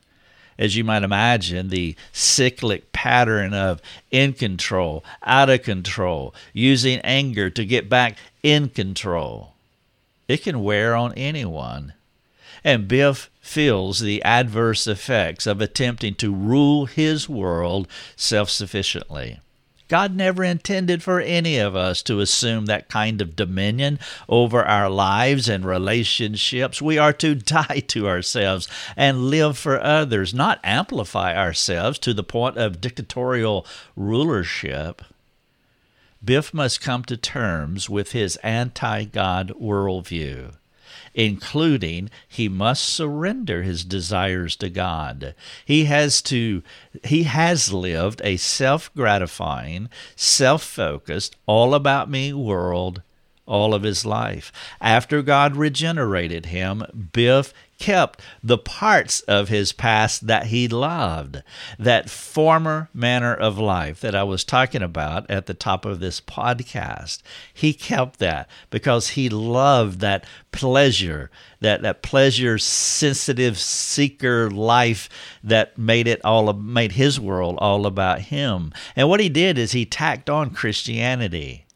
as 0.58 0.76
you 0.76 0.84
might 0.84 1.02
imagine, 1.02 1.68
the 1.68 1.96
cyclic 2.12 2.92
pattern 2.92 3.52
of 3.54 3.80
in 4.10 4.32
control, 4.32 5.04
out 5.22 5.50
of 5.50 5.62
control, 5.62 6.34
using 6.52 7.00
anger 7.00 7.50
to 7.50 7.64
get 7.64 7.88
back 7.88 8.16
in 8.42 8.68
control. 8.68 9.52
It 10.28 10.42
can 10.42 10.62
wear 10.62 10.94
on 10.94 11.12
anyone. 11.14 11.92
And 12.62 12.88
Biff 12.88 13.30
feels 13.40 14.00
the 14.00 14.22
adverse 14.22 14.86
effects 14.86 15.46
of 15.46 15.60
attempting 15.60 16.14
to 16.14 16.34
rule 16.34 16.86
his 16.86 17.28
world 17.28 17.86
self 18.16 18.48
sufficiently. 18.48 19.40
God 19.88 20.16
never 20.16 20.42
intended 20.42 21.02
for 21.02 21.20
any 21.20 21.58
of 21.58 21.76
us 21.76 22.02
to 22.04 22.20
assume 22.20 22.66
that 22.66 22.88
kind 22.88 23.20
of 23.20 23.36
dominion 23.36 23.98
over 24.28 24.64
our 24.64 24.88
lives 24.88 25.48
and 25.48 25.64
relationships. 25.64 26.80
We 26.80 26.96
are 26.98 27.12
to 27.14 27.34
die 27.34 27.82
to 27.88 28.08
ourselves 28.08 28.68
and 28.96 29.30
live 29.30 29.58
for 29.58 29.80
others, 29.80 30.32
not 30.32 30.60
amplify 30.64 31.36
ourselves 31.36 31.98
to 32.00 32.14
the 32.14 32.24
point 32.24 32.56
of 32.56 32.80
dictatorial 32.80 33.66
rulership. 33.94 35.02
Biff 36.24 36.54
must 36.54 36.80
come 36.80 37.04
to 37.04 37.18
terms 37.18 37.90
with 37.90 38.12
his 38.12 38.36
anti 38.36 39.04
God 39.04 39.52
worldview 39.60 40.54
including 41.14 42.10
he 42.28 42.48
must 42.48 42.84
surrender 42.84 43.62
his 43.62 43.84
desires 43.84 44.56
to 44.56 44.68
God. 44.68 45.34
He 45.64 45.84
has 45.84 46.22
to 46.22 46.62
he 47.04 47.24
has 47.24 47.72
lived 47.72 48.20
a 48.24 48.36
self-gratifying, 48.36 49.88
self-focused, 50.16 51.36
all 51.46 51.74
about 51.74 52.10
me 52.10 52.32
world 52.32 53.02
all 53.46 53.74
of 53.74 53.82
his 53.82 54.06
life. 54.06 54.50
After 54.80 55.22
God 55.22 55.56
regenerated 55.56 56.46
him, 56.46 57.10
Biff 57.12 57.52
kept 57.84 58.22
the 58.42 58.56
parts 58.56 59.20
of 59.22 59.50
his 59.50 59.70
past 59.70 60.26
that 60.26 60.46
he 60.46 60.66
loved, 60.66 61.42
that 61.78 62.08
former 62.08 62.88
manner 62.94 63.34
of 63.34 63.58
life 63.58 64.00
that 64.00 64.14
I 64.14 64.22
was 64.22 64.42
talking 64.42 64.80
about 64.80 65.30
at 65.30 65.44
the 65.44 65.52
top 65.52 65.84
of 65.84 66.00
this 66.00 66.18
podcast. 66.18 67.20
He 67.52 67.74
kept 67.74 68.20
that 68.20 68.48
because 68.70 69.10
he 69.10 69.28
loved 69.28 70.00
that 70.00 70.24
pleasure, 70.50 71.30
that, 71.60 71.82
that 71.82 72.02
pleasure 72.02 72.56
sensitive 72.56 73.58
seeker 73.58 74.50
life 74.50 75.10
that 75.42 75.76
made 75.76 76.08
it 76.08 76.24
all 76.24 76.50
made 76.54 76.92
his 76.92 77.20
world 77.20 77.56
all 77.58 77.84
about 77.84 78.20
him. 78.20 78.72
And 78.96 79.10
what 79.10 79.20
he 79.20 79.28
did 79.28 79.58
is 79.58 79.72
he 79.72 79.84
tacked 79.84 80.30
on 80.30 80.54
Christianity. 80.54 81.66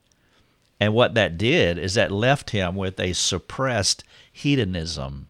And 0.80 0.94
what 0.94 1.12
that 1.12 1.36
did 1.36 1.76
is 1.76 1.92
that 1.94 2.10
left 2.10 2.48
him 2.48 2.76
with 2.76 2.98
a 2.98 3.12
suppressed 3.12 4.04
hedonism 4.32 5.28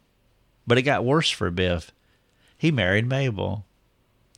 but 0.69 0.79
it 0.79 0.83
got 0.83 1.05
worse 1.05 1.31
for 1.31 1.51
Biff. 1.51 1.91
He 2.59 2.71
married 2.71 3.09
Mabel. 3.09 3.65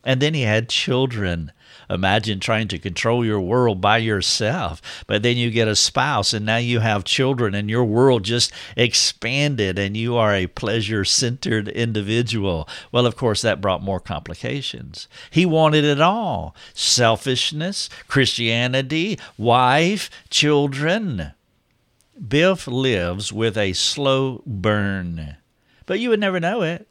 And 0.05 0.23
then 0.23 0.33
he 0.33 0.43
had 0.43 0.69
children. 0.69 1.53
Imagine 1.91 2.41
trying 2.41 2.69
to 2.69 2.79
control 2.79 3.25
your 3.25 3.41
world 3.41 3.81
by 3.81 3.99
yourself, 3.99 4.81
but 5.07 5.23
then 5.23 5.37
you 5.37 5.51
get 5.51 5.69
a 5.69 5.77
spouse 5.77 6.33
and 6.33 6.47
now 6.47 6.57
you 6.57 6.79
have 6.81 7.05
children 7.05 7.55
and 7.55 7.69
your 7.69 7.85
world 7.85 8.23
just 8.23 8.53
expanded 8.77 9.79
and 9.79 9.97
you 9.97 10.17
are 10.17 10.33
a 10.33 10.47
pleasure 10.47 11.05
centered 11.05 11.69
individual. 11.69 12.69
Well, 12.93 13.07
of 13.07 13.17
course, 13.17 13.43
that 13.43 13.61
brought 13.61 13.83
more 13.83 14.01
complications. 14.01 15.09
He 15.31 15.45
wanted 15.45 15.85
it 15.85 16.01
all 16.01 16.55
selfishness, 16.75 17.91
Christianity, 18.07 19.19
wife, 19.37 20.11
children. 20.31 21.33
Biff 22.27 22.67
lives 22.67 23.33
with 23.33 23.59
a 23.59 23.73
slow 23.73 24.43
burn. 24.47 25.37
But 25.90 25.99
you 25.99 26.11
would 26.11 26.20
never 26.20 26.38
know 26.38 26.62
it 26.62 26.87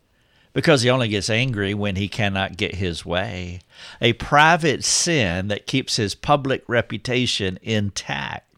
because 0.51 0.81
he 0.81 0.89
only 0.89 1.07
gets 1.07 1.29
angry 1.29 1.73
when 1.73 1.95
he 1.95 2.09
cannot 2.09 2.57
get 2.57 2.75
his 2.75 3.05
way. 3.05 3.61
A 4.01 4.11
private 4.11 4.83
sin 4.83 5.47
that 5.47 5.67
keeps 5.67 5.95
his 5.95 6.15
public 6.15 6.65
reputation 6.67 7.59
intact. 7.61 8.53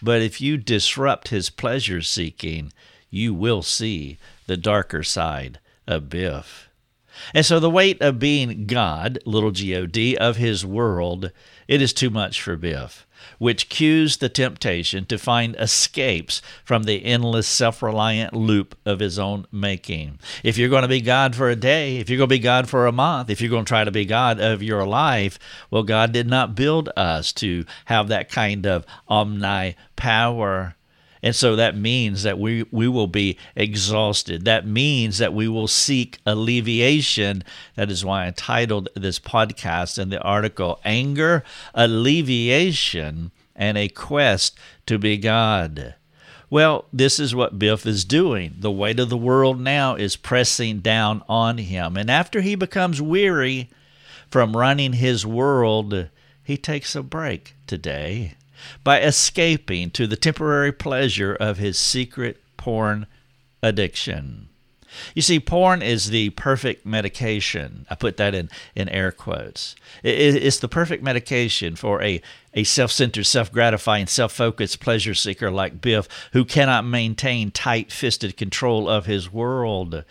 But 0.00 0.22
if 0.22 0.40
you 0.40 0.56
disrupt 0.56 1.30
his 1.30 1.50
pleasure 1.50 2.00
seeking, 2.00 2.72
you 3.10 3.34
will 3.34 3.60
see 3.60 4.18
the 4.46 4.56
darker 4.56 5.02
side 5.02 5.58
of 5.84 6.08
Biff. 6.08 6.70
And 7.34 7.44
so 7.44 7.58
the 7.58 7.68
weight 7.68 8.00
of 8.00 8.20
being 8.20 8.66
God, 8.66 9.18
little 9.24 9.50
God, 9.50 10.16
of 10.16 10.36
his 10.36 10.64
world, 10.64 11.32
it 11.66 11.82
is 11.82 11.92
too 11.92 12.10
much 12.10 12.40
for 12.40 12.54
Biff 12.54 13.04
which 13.38 13.68
cues 13.68 14.16
the 14.16 14.28
temptation 14.28 15.04
to 15.06 15.18
find 15.18 15.56
escapes 15.56 16.42
from 16.64 16.84
the 16.84 17.04
endless 17.04 17.46
self 17.46 17.82
reliant 17.82 18.32
loop 18.34 18.76
of 18.84 19.00
his 19.00 19.18
own 19.18 19.46
making. 19.50 20.18
If 20.42 20.58
you're 20.58 20.68
going 20.68 20.82
to 20.82 20.88
be 20.88 21.00
God 21.00 21.34
for 21.34 21.48
a 21.50 21.56
day, 21.56 21.98
if 21.98 22.08
you're 22.08 22.18
going 22.18 22.28
to 22.28 22.34
be 22.34 22.38
God 22.38 22.68
for 22.68 22.86
a 22.86 22.92
month, 22.92 23.30
if 23.30 23.40
you're 23.40 23.50
going 23.50 23.64
to 23.64 23.68
try 23.68 23.84
to 23.84 23.90
be 23.90 24.04
God 24.04 24.40
of 24.40 24.62
your 24.62 24.86
life, 24.86 25.38
well, 25.70 25.82
God 25.82 26.12
did 26.12 26.26
not 26.26 26.54
build 26.54 26.90
us 26.96 27.32
to 27.34 27.64
have 27.86 28.08
that 28.08 28.30
kind 28.30 28.66
of 28.66 28.84
omni 29.08 29.76
power. 29.96 30.76
And 31.22 31.34
so 31.34 31.56
that 31.56 31.76
means 31.76 32.22
that 32.22 32.38
we, 32.38 32.64
we 32.70 32.88
will 32.88 33.06
be 33.06 33.38
exhausted. 33.54 34.44
That 34.44 34.66
means 34.66 35.18
that 35.18 35.32
we 35.32 35.48
will 35.48 35.68
seek 35.68 36.18
alleviation. 36.26 37.42
That 37.74 37.90
is 37.90 38.04
why 38.04 38.26
I 38.26 38.30
titled 38.30 38.88
this 38.94 39.18
podcast 39.18 39.98
and 39.98 40.12
the 40.12 40.20
article 40.20 40.80
Anger, 40.84 41.42
Alleviation, 41.74 43.30
and 43.54 43.78
a 43.78 43.88
Quest 43.88 44.58
to 44.86 44.98
be 44.98 45.16
God. 45.16 45.94
Well, 46.48 46.84
this 46.92 47.18
is 47.18 47.34
what 47.34 47.58
Biff 47.58 47.86
is 47.86 48.04
doing. 48.04 48.54
The 48.58 48.70
weight 48.70 49.00
of 49.00 49.08
the 49.08 49.16
world 49.16 49.60
now 49.60 49.96
is 49.96 50.14
pressing 50.14 50.78
down 50.78 51.22
on 51.28 51.58
him. 51.58 51.96
And 51.96 52.08
after 52.08 52.40
he 52.40 52.54
becomes 52.54 53.02
weary 53.02 53.68
from 54.30 54.56
running 54.56 54.92
his 54.92 55.26
world, 55.26 56.08
he 56.44 56.56
takes 56.56 56.94
a 56.94 57.02
break 57.02 57.56
today 57.66 58.34
by 58.84 59.00
escaping 59.00 59.90
to 59.90 60.06
the 60.06 60.16
temporary 60.16 60.72
pleasure 60.72 61.34
of 61.34 61.58
his 61.58 61.78
secret 61.78 62.40
porn 62.56 63.06
addiction. 63.62 64.48
You 65.14 65.22
see, 65.22 65.40
porn 65.40 65.82
is 65.82 66.10
the 66.10 66.30
perfect 66.30 66.86
medication. 66.86 67.86
I 67.90 67.94
put 67.94 68.16
that 68.16 68.34
in, 68.34 68.48
in 68.74 68.88
air 68.88 69.12
quotes. 69.12 69.76
it's 70.02 70.58
the 70.58 70.68
perfect 70.68 71.02
medication 71.02 71.76
for 71.76 72.02
a, 72.02 72.22
a 72.54 72.64
self 72.64 72.90
centered, 72.90 73.24
self 73.24 73.52
gratifying, 73.52 74.06
self 74.06 74.32
focused 74.32 74.80
pleasure 74.80 75.14
seeker 75.14 75.50
like 75.50 75.80
Biff 75.80 76.08
who 76.32 76.44
cannot 76.44 76.84
maintain 76.84 77.50
tight 77.50 77.92
fisted 77.92 78.36
control 78.36 78.88
of 78.88 79.06
his 79.06 79.32
world 79.32 80.04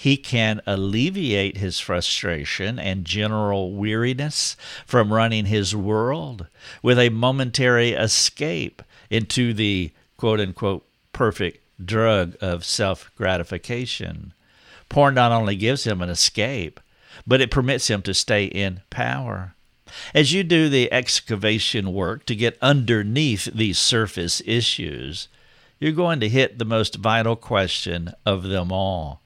he 0.00 0.16
can 0.16 0.62
alleviate 0.66 1.58
his 1.58 1.78
frustration 1.78 2.78
and 2.78 3.04
general 3.04 3.74
weariness 3.74 4.56
from 4.86 5.12
running 5.12 5.44
his 5.44 5.76
world 5.76 6.46
with 6.82 6.98
a 6.98 7.10
momentary 7.10 7.90
escape 7.90 8.80
into 9.10 9.52
the 9.52 9.92
quote 10.16 10.40
unquote 10.40 10.88
perfect 11.12 11.62
drug 11.84 12.34
of 12.40 12.64
self 12.64 13.10
gratification. 13.14 14.32
Porn 14.88 15.12
not 15.12 15.32
only 15.32 15.54
gives 15.54 15.84
him 15.84 16.00
an 16.00 16.08
escape, 16.08 16.80
but 17.26 17.42
it 17.42 17.50
permits 17.50 17.90
him 17.90 18.00
to 18.00 18.14
stay 18.14 18.46
in 18.46 18.80
power. 18.88 19.54
As 20.14 20.32
you 20.32 20.42
do 20.44 20.70
the 20.70 20.90
excavation 20.90 21.92
work 21.92 22.24
to 22.24 22.34
get 22.34 22.56
underneath 22.62 23.44
these 23.52 23.78
surface 23.78 24.40
issues, 24.46 25.28
you're 25.78 25.92
going 25.92 26.20
to 26.20 26.28
hit 26.30 26.58
the 26.58 26.64
most 26.64 26.94
vital 26.94 27.36
question 27.36 28.14
of 28.24 28.44
them 28.44 28.72
all 28.72 29.20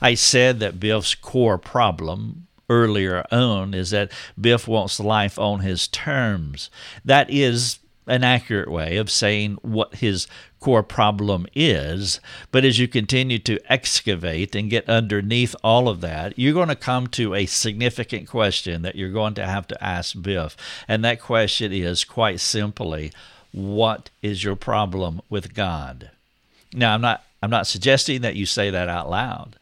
I 0.00 0.14
said 0.14 0.60
that 0.60 0.80
Biff's 0.80 1.14
core 1.14 1.58
problem 1.58 2.46
earlier 2.70 3.24
on 3.30 3.74
is 3.74 3.90
that 3.90 4.12
Biff 4.40 4.68
wants 4.68 5.00
life 5.00 5.38
on 5.38 5.60
his 5.60 5.88
terms. 5.88 6.70
That 7.04 7.30
is 7.30 7.78
an 8.06 8.24
accurate 8.24 8.70
way 8.70 8.96
of 8.96 9.10
saying 9.10 9.58
what 9.62 9.96
his 9.96 10.26
core 10.60 10.82
problem 10.82 11.46
is. 11.54 12.20
But 12.50 12.64
as 12.64 12.78
you 12.78 12.88
continue 12.88 13.38
to 13.40 13.60
excavate 13.70 14.54
and 14.54 14.70
get 14.70 14.88
underneath 14.88 15.54
all 15.62 15.88
of 15.88 16.00
that, 16.00 16.38
you're 16.38 16.54
going 16.54 16.68
to 16.68 16.76
come 16.76 17.06
to 17.08 17.34
a 17.34 17.46
significant 17.46 18.28
question 18.28 18.82
that 18.82 18.96
you're 18.96 19.10
going 19.10 19.34
to 19.34 19.46
have 19.46 19.66
to 19.68 19.84
ask 19.84 20.20
Biff. 20.20 20.56
And 20.86 21.04
that 21.04 21.20
question 21.20 21.72
is 21.72 22.04
quite 22.04 22.40
simply, 22.40 23.12
what 23.52 24.10
is 24.22 24.42
your 24.42 24.56
problem 24.56 25.20
with 25.30 25.54
God? 25.54 26.10
Now, 26.74 26.94
I'm 26.94 27.00
not 27.00 27.24
I'm 27.40 27.50
not 27.50 27.68
suggesting 27.68 28.22
that 28.22 28.34
you 28.34 28.46
say 28.46 28.68
that 28.70 28.88
out 28.88 29.08
loud 29.08 29.56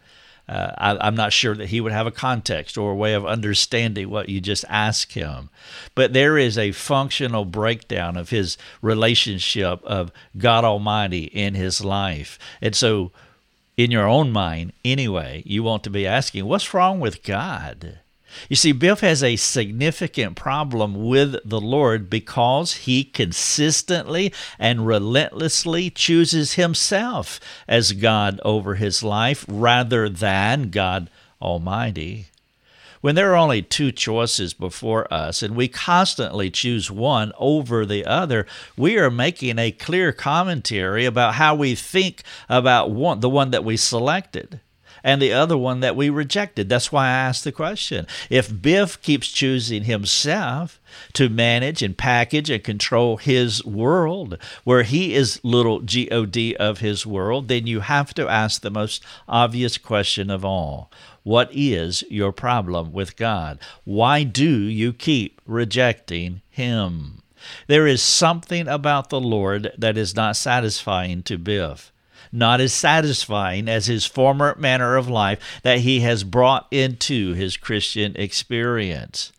uh, 0.48 0.72
I, 0.78 1.08
am 1.08 1.16
not 1.16 1.32
sure 1.32 1.56
that 1.56 1.68
he 1.68 1.80
would 1.80 1.92
have 1.92 2.06
a 2.06 2.12
context 2.12 2.78
or 2.78 2.92
a 2.92 2.96
way 2.96 3.14
of 3.14 3.26
understanding 3.26 4.10
what 4.10 4.28
you 4.28 4.40
just 4.40 4.64
asked 4.68 5.14
him. 5.14 5.50
But 5.94 6.12
there 6.12 6.38
is 6.38 6.56
a 6.56 6.72
functional 6.72 7.44
breakdown 7.44 8.16
of 8.16 8.30
his 8.30 8.56
relationship 8.80 9.82
of 9.82 10.12
God 10.38 10.64
Almighty 10.64 11.24
in 11.24 11.54
his 11.54 11.84
life. 11.84 12.38
And 12.60 12.74
so, 12.76 13.10
in 13.76 13.90
your 13.90 14.06
own 14.06 14.30
mind, 14.30 14.72
anyway, 14.84 15.42
you 15.44 15.62
want 15.62 15.84
to 15.84 15.90
be 15.90 16.06
asking, 16.06 16.46
what's 16.46 16.72
wrong 16.72 17.00
with 17.00 17.22
God? 17.22 17.98
You 18.48 18.56
see, 18.56 18.72
Biff 18.72 19.00
has 19.00 19.22
a 19.22 19.36
significant 19.36 20.36
problem 20.36 21.06
with 21.06 21.36
the 21.44 21.60
Lord 21.60 22.08
because 22.10 22.74
he 22.74 23.04
consistently 23.04 24.32
and 24.58 24.86
relentlessly 24.86 25.90
chooses 25.90 26.54
himself 26.54 27.40
as 27.66 27.92
God 27.92 28.40
over 28.44 28.74
his 28.76 29.02
life 29.02 29.44
rather 29.48 30.08
than 30.08 30.70
God 30.70 31.10
Almighty. 31.40 32.26
When 33.00 33.14
there 33.14 33.32
are 33.32 33.36
only 33.36 33.62
two 33.62 33.92
choices 33.92 34.54
before 34.54 35.12
us 35.12 35.42
and 35.42 35.54
we 35.54 35.68
constantly 35.68 36.50
choose 36.50 36.90
one 36.90 37.32
over 37.38 37.86
the 37.86 38.04
other, 38.04 38.46
we 38.76 38.98
are 38.98 39.10
making 39.10 39.58
a 39.58 39.70
clear 39.70 40.12
commentary 40.12 41.04
about 41.04 41.34
how 41.34 41.54
we 41.54 41.74
think 41.74 42.22
about 42.48 42.90
one, 42.90 43.20
the 43.20 43.30
one 43.30 43.50
that 43.52 43.64
we 43.64 43.76
selected 43.76 44.60
and 45.02 45.20
the 45.20 45.32
other 45.32 45.56
one 45.56 45.80
that 45.80 45.96
we 45.96 46.10
rejected. 46.10 46.68
That's 46.68 46.92
why 46.92 47.06
I 47.06 47.10
asked 47.10 47.44
the 47.44 47.52
question. 47.52 48.06
If 48.30 48.62
Biff 48.62 49.00
keeps 49.02 49.28
choosing 49.28 49.84
himself 49.84 50.80
to 51.14 51.28
manage 51.28 51.82
and 51.82 51.96
package 51.96 52.50
and 52.50 52.62
control 52.62 53.16
his 53.16 53.64
world, 53.64 54.38
where 54.64 54.82
he 54.82 55.14
is 55.14 55.40
little 55.42 55.80
God 55.80 56.56
of 56.56 56.78
his 56.78 57.06
world, 57.06 57.48
then 57.48 57.66
you 57.66 57.80
have 57.80 58.14
to 58.14 58.28
ask 58.28 58.62
the 58.62 58.70
most 58.70 59.02
obvious 59.28 59.78
question 59.78 60.30
of 60.30 60.44
all. 60.44 60.90
What 61.26 61.50
is 61.52 62.04
your 62.08 62.30
problem 62.30 62.92
with 62.92 63.16
God? 63.16 63.58
Why 63.82 64.22
do 64.22 64.48
you 64.48 64.92
keep 64.92 65.40
rejecting 65.44 66.40
Him? 66.48 67.22
There 67.66 67.88
is 67.88 68.00
something 68.00 68.68
about 68.68 69.10
the 69.10 69.20
Lord 69.20 69.72
that 69.76 69.98
is 69.98 70.14
not 70.14 70.36
satisfying 70.36 71.24
to 71.24 71.36
Biff 71.36 71.92
not 72.36 72.60
as 72.60 72.72
satisfying 72.72 73.68
as 73.68 73.86
his 73.86 74.04
former 74.04 74.54
manner 74.58 74.96
of 74.96 75.08
life 75.08 75.40
that 75.62 75.80
he 75.80 76.00
has 76.00 76.22
brought 76.22 76.66
into 76.70 77.32
his 77.32 77.56
Christian 77.56 78.14
experience. 78.16 79.32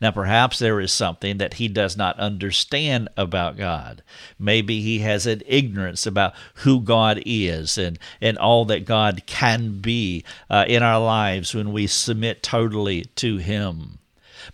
Now, 0.00 0.10
perhaps 0.10 0.58
there 0.58 0.80
is 0.80 0.92
something 0.92 1.38
that 1.38 1.54
he 1.54 1.66
does 1.66 1.96
not 1.96 2.18
understand 2.18 3.08
about 3.16 3.56
God. 3.56 4.02
Maybe 4.38 4.80
he 4.80 5.00
has 5.00 5.26
an 5.26 5.42
ignorance 5.46 6.06
about 6.06 6.34
who 6.56 6.80
God 6.80 7.22
is 7.26 7.78
and, 7.78 7.98
and 8.20 8.38
all 8.38 8.64
that 8.66 8.84
God 8.84 9.22
can 9.26 9.80
be 9.80 10.24
uh, 10.48 10.64
in 10.68 10.82
our 10.82 11.00
lives 11.00 11.54
when 11.54 11.72
we 11.72 11.86
submit 11.86 12.42
totally 12.42 13.06
to 13.16 13.38
him. 13.38 13.98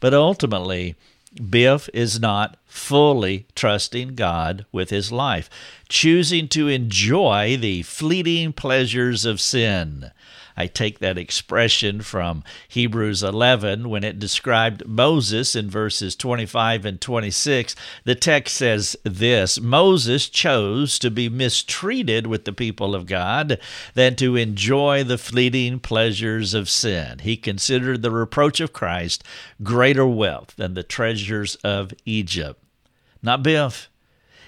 But 0.00 0.14
ultimately, 0.14 0.96
Biff 1.50 1.88
is 1.92 2.20
not 2.20 2.56
fully 2.78 3.46
trusting 3.54 4.14
God 4.14 4.64
with 4.72 4.90
his 4.90 5.12
life, 5.12 5.50
choosing 5.88 6.48
to 6.48 6.68
enjoy 6.68 7.56
the 7.56 7.82
fleeting 7.82 8.52
pleasures 8.52 9.24
of 9.24 9.40
sin. 9.40 10.10
I 10.58 10.66
take 10.66 10.98
that 10.98 11.16
expression 11.16 12.00
from 12.00 12.42
Hebrews 12.66 13.22
11 13.22 13.88
when 13.88 14.02
it 14.02 14.18
described 14.18 14.84
Moses 14.88 15.54
in 15.54 15.70
verses 15.70 16.16
25 16.16 16.84
and 16.84 17.00
26. 17.00 17.76
The 18.02 18.16
text 18.16 18.56
says 18.56 18.96
this 19.04 19.60
Moses 19.60 20.28
chose 20.28 20.98
to 20.98 21.12
be 21.12 21.28
mistreated 21.28 22.26
with 22.26 22.44
the 22.44 22.52
people 22.52 22.96
of 22.96 23.06
God 23.06 23.60
than 23.94 24.16
to 24.16 24.34
enjoy 24.34 25.04
the 25.04 25.16
fleeting 25.16 25.78
pleasures 25.78 26.54
of 26.54 26.68
sin. 26.68 27.20
He 27.20 27.36
considered 27.36 28.02
the 28.02 28.10
reproach 28.10 28.58
of 28.58 28.72
Christ 28.72 29.22
greater 29.62 30.08
wealth 30.08 30.56
than 30.56 30.74
the 30.74 30.82
treasures 30.82 31.54
of 31.56 31.94
Egypt. 32.04 32.60
Not 33.28 33.42
Biff. 33.42 33.90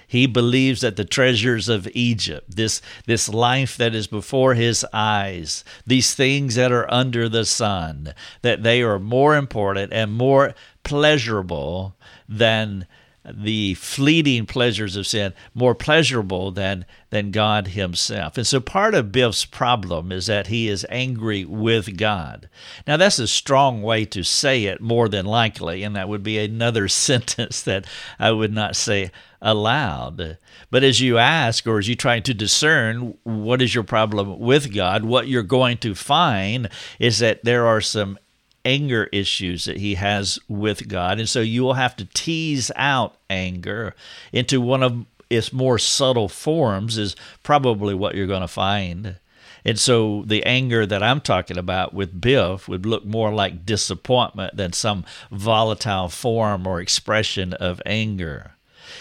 He 0.07 0.25
believes 0.25 0.81
that 0.81 0.95
the 0.95 1.05
treasures 1.05 1.69
of 1.69 1.87
Egypt, 1.93 2.55
this, 2.55 2.81
this 3.05 3.29
life 3.29 3.77
that 3.77 3.93
is 3.93 4.07
before 4.07 4.55
his 4.55 4.83
eyes, 4.91 5.63
these 5.85 6.15
things 6.15 6.55
that 6.55 6.71
are 6.71 6.91
under 6.91 7.29
the 7.29 7.45
sun, 7.45 8.15
that 8.41 8.63
they 8.63 8.81
are 8.81 8.97
more 8.97 9.35
important 9.35 9.93
and 9.93 10.11
more 10.11 10.55
pleasurable 10.83 11.95
than 12.27 12.87
the 13.23 13.75
fleeting 13.75 14.45
pleasures 14.45 14.95
of 14.95 15.05
sin 15.05 15.33
more 15.53 15.75
pleasurable 15.75 16.51
than 16.51 16.85
than 17.11 17.31
God 17.31 17.67
himself. 17.67 18.37
And 18.37 18.47
so 18.47 18.59
part 18.61 18.95
of 18.95 19.11
Biff's 19.11 19.43
problem 19.43 20.11
is 20.11 20.27
that 20.27 20.47
he 20.47 20.69
is 20.69 20.85
angry 20.89 21.43
with 21.43 21.97
God. 21.97 22.49
Now 22.87 22.97
that's 22.97 23.19
a 23.19 23.27
strong 23.27 23.81
way 23.81 24.05
to 24.05 24.23
say 24.23 24.63
it 24.65 24.81
more 24.81 25.09
than 25.09 25.25
likely 25.25 25.83
and 25.83 25.95
that 25.95 26.09
would 26.09 26.23
be 26.23 26.39
another 26.39 26.87
sentence 26.87 27.61
that 27.61 27.85
I 28.17 28.31
would 28.31 28.53
not 28.53 28.75
say 28.75 29.11
aloud. 29.41 30.37
But 30.69 30.83
as 30.83 31.01
you 31.01 31.17
ask 31.17 31.67
or 31.67 31.79
as 31.79 31.87
you 31.87 31.95
try 31.95 32.19
to 32.19 32.33
discern 32.33 33.17
what 33.23 33.61
is 33.61 33.75
your 33.75 33.83
problem 33.83 34.39
with 34.39 34.73
God, 34.73 35.03
what 35.03 35.27
you're 35.27 35.43
going 35.43 35.77
to 35.79 35.95
find 35.95 36.69
is 36.99 37.19
that 37.19 37.43
there 37.43 37.65
are 37.67 37.81
some 37.81 38.17
anger 38.65 39.09
issues 39.11 39.65
that 39.65 39.77
he 39.77 39.95
has 39.95 40.39
with 40.47 40.87
God. 40.87 41.19
And 41.19 41.27
so 41.27 41.41
you 41.41 41.63
will 41.63 41.73
have 41.73 41.95
to 41.97 42.05
tease 42.13 42.71
out 42.75 43.15
anger 43.29 43.95
into 44.31 44.61
one 44.61 44.83
of 44.83 45.05
its 45.29 45.53
more 45.53 45.79
subtle 45.79 46.27
forms, 46.27 46.97
is 46.97 47.15
probably 47.43 47.93
what 47.93 48.15
you're 48.15 48.27
going 48.27 48.41
to 48.41 48.47
find. 48.47 49.15
And 49.63 49.79
so 49.79 50.23
the 50.25 50.43
anger 50.45 50.85
that 50.85 51.03
I'm 51.03 51.21
talking 51.21 51.57
about 51.57 51.93
with 51.93 52.19
Biff 52.19 52.67
would 52.67 52.85
look 52.85 53.05
more 53.05 53.31
like 53.31 53.65
disappointment 53.65 54.57
than 54.57 54.73
some 54.73 55.05
volatile 55.31 56.09
form 56.09 56.65
or 56.67 56.81
expression 56.81 57.53
of 57.53 57.81
anger. 57.85 58.55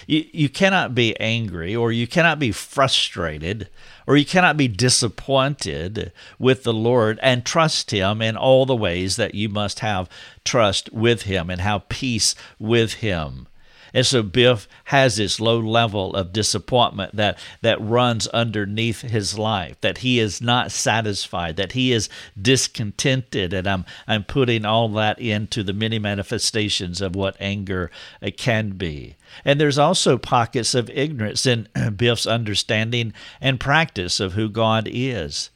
You, 0.07 0.25
you 0.33 0.49
cannot 0.49 0.95
be 0.95 1.19
angry 1.21 1.75
or 1.75 1.93
you 1.93 2.07
cannot 2.07 2.39
be 2.39 2.53
frustrated 2.53 3.69
or 4.07 4.17
you 4.17 4.25
cannot 4.25 4.57
be 4.57 4.69
disappointed 4.69 6.13
with 6.39 6.63
the 6.63 6.73
Lord 6.73 7.19
and 7.23 7.45
trust 7.45 7.91
Him 7.91 8.21
in 8.21 8.37
all 8.37 8.67
the 8.67 8.77
ways 8.77 9.17
that 9.17 9.35
you 9.35 9.49
must 9.49 9.81
have 9.81 10.09
trust 10.45 10.93
with 10.93 11.23
Him 11.23 11.51
and 11.51 11.61
have 11.61 11.89
peace 11.89 12.35
with 12.59 12.95
Him. 12.95 13.47
And 13.93 14.07
so 14.07 14.23
Biff 14.23 14.69
has 14.85 15.17
this 15.17 15.41
low 15.41 15.59
level 15.59 16.15
of 16.15 16.33
disappointment 16.33 17.17
that, 17.17 17.39
that 17.63 17.81
runs 17.81 18.27
underneath 18.29 19.01
his 19.01 19.39
life, 19.39 19.81
that 19.81 19.99
he 19.99 20.19
is 20.19 20.41
not 20.41 20.71
satisfied, 20.71 21.57
that 21.57 21.73
he 21.73 21.93
is 21.93 22.09
discontented. 22.41 23.53
And 23.53 23.67
I'm, 23.67 23.85
I'm 24.07 24.25
putting 24.25 24.65
all 24.65 24.89
that 24.91 25.19
into 25.19 25.63
the 25.63 25.73
many 25.73 25.99
manifestations 25.99 27.01
of 27.01 27.17
what 27.17 27.37
anger 27.41 27.91
uh, 28.23 28.31
can 28.37 28.71
be. 28.71 29.17
And 29.45 29.61
there's 29.61 29.79
also 29.79 30.19
pockets 30.19 30.75
of 30.75 30.91
ignorance 30.91 31.47
in 31.47 31.69
Biff's 31.97 32.27
understanding 32.27 33.13
and 33.41 33.59
practice 33.59 34.21
of 34.21 34.35
who 34.35 34.49
God 34.49 34.89
is. 34.91 35.51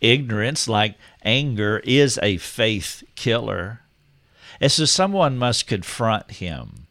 Ignorance, 0.00 0.68
like 0.68 0.96
anger, 1.22 1.80
is 1.84 2.18
a 2.22 2.36
faith 2.38 3.02
killer. 3.14 3.80
And 4.60 4.70
so 4.70 4.84
someone 4.84 5.38
must 5.38 5.66
confront 5.66 6.32
him 6.32 6.86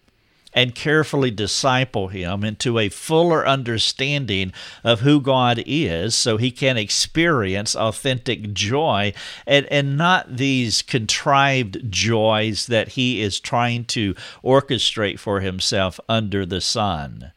and 0.53 0.75
carefully 0.75 1.31
disciple 1.31 2.07
him 2.07 2.43
into 2.43 2.79
a 2.79 2.89
fuller 2.89 3.47
understanding 3.47 4.51
of 4.83 5.01
who 5.01 5.21
God 5.21 5.63
is 5.65 6.15
so 6.15 6.37
he 6.37 6.51
can 6.51 6.77
experience 6.77 7.75
authentic 7.75 8.53
joy 8.53 9.13
and, 9.45 9.65
and 9.67 9.97
not 9.97 10.37
these 10.37 10.81
contrived 10.81 11.91
joys 11.91 12.67
that 12.67 12.89
he 12.89 13.21
is 13.21 13.39
trying 13.39 13.85
to 13.85 14.15
orchestrate 14.43 15.19
for 15.19 15.41
himself 15.41 15.99
under 16.09 16.45
the 16.45 16.61
sun. 16.61 17.31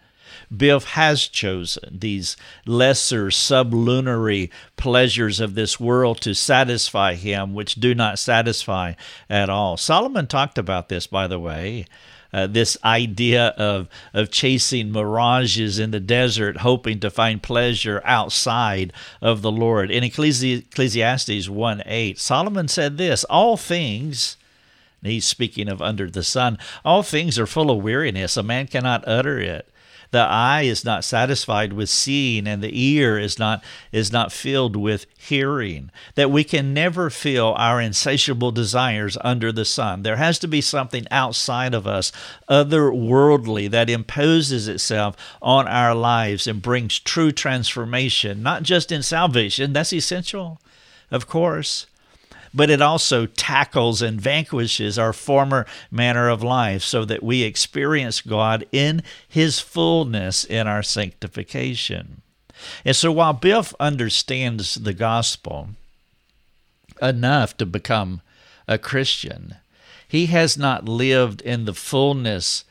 Biff 0.54 0.84
has 0.84 1.28
chosen 1.28 1.98
these 1.98 2.36
lesser 2.66 3.30
sublunary 3.30 4.50
pleasures 4.76 5.40
of 5.40 5.54
this 5.54 5.80
world 5.80 6.20
to 6.22 6.34
satisfy 6.34 7.14
him, 7.14 7.54
which 7.54 7.76
do 7.76 7.94
not 7.94 8.18
satisfy 8.18 8.92
at 9.30 9.48
all. 9.48 9.76
Solomon 9.78 10.26
talked 10.26 10.58
about 10.58 10.88
this, 10.88 11.06
by 11.06 11.26
the 11.26 11.38
way. 11.38 11.86
Uh, 12.32 12.46
this 12.46 12.78
idea 12.84 13.48
of 13.58 13.88
of 14.14 14.30
chasing 14.30 14.90
mirages 14.90 15.78
in 15.78 15.90
the 15.90 16.00
desert, 16.00 16.58
hoping 16.58 16.98
to 17.00 17.10
find 17.10 17.42
pleasure 17.42 18.00
outside 18.04 18.92
of 19.20 19.42
the 19.42 19.52
Lord. 19.52 19.90
In 19.90 20.02
Ecclesi- 20.02 20.60
Ecclesiastes 20.60 21.48
1 21.48 21.82
8, 21.84 22.18
Solomon 22.18 22.68
said 22.68 22.96
this 22.96 23.24
All 23.24 23.56
things, 23.56 24.36
he's 25.02 25.26
speaking 25.26 25.68
of 25.68 25.82
under 25.82 26.10
the 26.10 26.22
sun, 26.22 26.58
all 26.84 27.02
things 27.02 27.38
are 27.38 27.46
full 27.46 27.70
of 27.70 27.82
weariness. 27.82 28.36
A 28.36 28.42
man 28.42 28.66
cannot 28.66 29.04
utter 29.06 29.38
it 29.38 29.68
the 30.12 30.20
eye 30.20 30.62
is 30.62 30.84
not 30.84 31.04
satisfied 31.04 31.72
with 31.72 31.88
seeing 31.88 32.46
and 32.46 32.62
the 32.62 32.80
ear 32.80 33.18
is 33.18 33.38
not 33.38 33.64
is 33.90 34.12
not 34.12 34.30
filled 34.30 34.76
with 34.76 35.06
hearing. 35.18 35.90
That 36.14 36.30
we 36.30 36.44
can 36.44 36.72
never 36.72 37.10
feel 37.10 37.54
our 37.58 37.80
insatiable 37.80 38.52
desires 38.52 39.18
under 39.22 39.50
the 39.50 39.64
sun. 39.64 40.02
There 40.02 40.16
has 40.16 40.38
to 40.40 40.48
be 40.48 40.60
something 40.60 41.06
outside 41.10 41.74
of 41.74 41.86
us 41.86 42.12
otherworldly 42.48 43.70
that 43.70 43.90
imposes 43.90 44.68
itself 44.68 45.16
on 45.40 45.66
our 45.66 45.94
lives 45.94 46.46
and 46.46 46.62
brings 46.62 46.98
true 46.98 47.32
transformation 47.32 48.42
not 48.42 48.62
just 48.62 48.92
in 48.92 49.02
salvation. 49.02 49.72
That's 49.72 49.92
essential 49.92 50.60
of 51.10 51.26
course 51.26 51.86
but 52.54 52.70
it 52.70 52.82
also 52.82 53.26
tackles 53.26 54.02
and 54.02 54.20
vanquishes 54.20 54.98
our 54.98 55.12
former 55.12 55.66
manner 55.90 56.28
of 56.28 56.42
life 56.42 56.82
so 56.82 57.04
that 57.04 57.22
we 57.22 57.42
experience 57.42 58.20
God 58.20 58.66
in 58.72 59.02
His 59.28 59.60
fullness 59.60 60.44
in 60.44 60.66
our 60.66 60.82
sanctification. 60.82 62.22
And 62.84 62.94
so 62.94 63.10
while 63.10 63.32
Biff 63.32 63.74
understands 63.80 64.74
the 64.76 64.92
gospel 64.92 65.70
enough 67.00 67.56
to 67.56 67.66
become 67.66 68.20
a 68.68 68.78
Christian, 68.78 69.56
he 70.06 70.26
has 70.26 70.58
not 70.58 70.88
lived 70.88 71.40
in 71.40 71.64
the 71.64 71.74
fullness, 71.74 72.64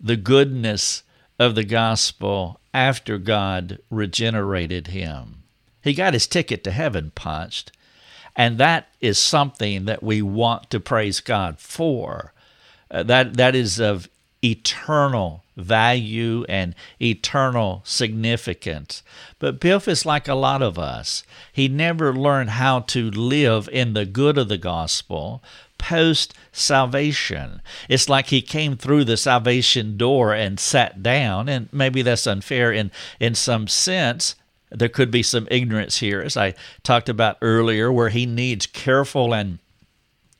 the 0.00 0.16
goodness 0.16 1.02
of 1.38 1.54
the 1.54 1.64
gospel 1.64 2.60
after 2.74 3.16
God 3.16 3.78
regenerated 3.90 4.88
him. 4.88 5.44
He 5.82 5.94
got 5.94 6.14
his 6.14 6.26
ticket 6.26 6.62
to 6.64 6.70
heaven 6.70 7.12
punched, 7.14 7.72
And 8.36 8.58
that 8.58 8.88
is 9.00 9.18
something 9.18 9.84
that 9.86 10.02
we 10.02 10.22
want 10.22 10.70
to 10.70 10.80
praise 10.80 11.20
God 11.20 11.58
for. 11.58 12.32
Uh, 12.90 13.02
that 13.04 13.36
that 13.36 13.54
is 13.54 13.78
of 13.78 14.08
eternal 14.42 15.44
value 15.56 16.44
and 16.48 16.74
eternal 17.00 17.82
significance. 17.84 19.02
But 19.38 19.60
Biff 19.60 19.86
is 19.86 20.06
like 20.06 20.28
a 20.28 20.34
lot 20.34 20.62
of 20.62 20.78
us. 20.78 21.22
He 21.52 21.68
never 21.68 22.14
learned 22.14 22.50
how 22.50 22.80
to 22.80 23.10
live 23.10 23.68
in 23.70 23.92
the 23.92 24.06
good 24.06 24.38
of 24.38 24.48
the 24.48 24.58
gospel 24.58 25.42
post 25.80 26.34
salvation. 26.52 27.62
It's 27.88 28.08
like 28.08 28.26
he 28.26 28.42
came 28.42 28.76
through 28.76 29.04
the 29.04 29.16
salvation 29.16 29.96
door 29.96 30.34
and 30.34 30.60
sat 30.60 31.02
down, 31.02 31.48
and 31.48 31.68
maybe 31.72 32.02
that's 32.02 32.26
unfair 32.26 32.70
in, 32.70 32.90
in 33.18 33.34
some 33.34 33.66
sense. 33.66 34.34
There 34.70 34.88
could 34.88 35.10
be 35.10 35.22
some 35.22 35.48
ignorance 35.50 35.98
here, 35.98 36.20
as 36.20 36.36
I 36.36 36.54
talked 36.82 37.08
about 37.08 37.38
earlier, 37.42 37.92
where 37.92 38.08
he 38.08 38.26
needs 38.26 38.66
careful 38.66 39.34
and 39.34 39.58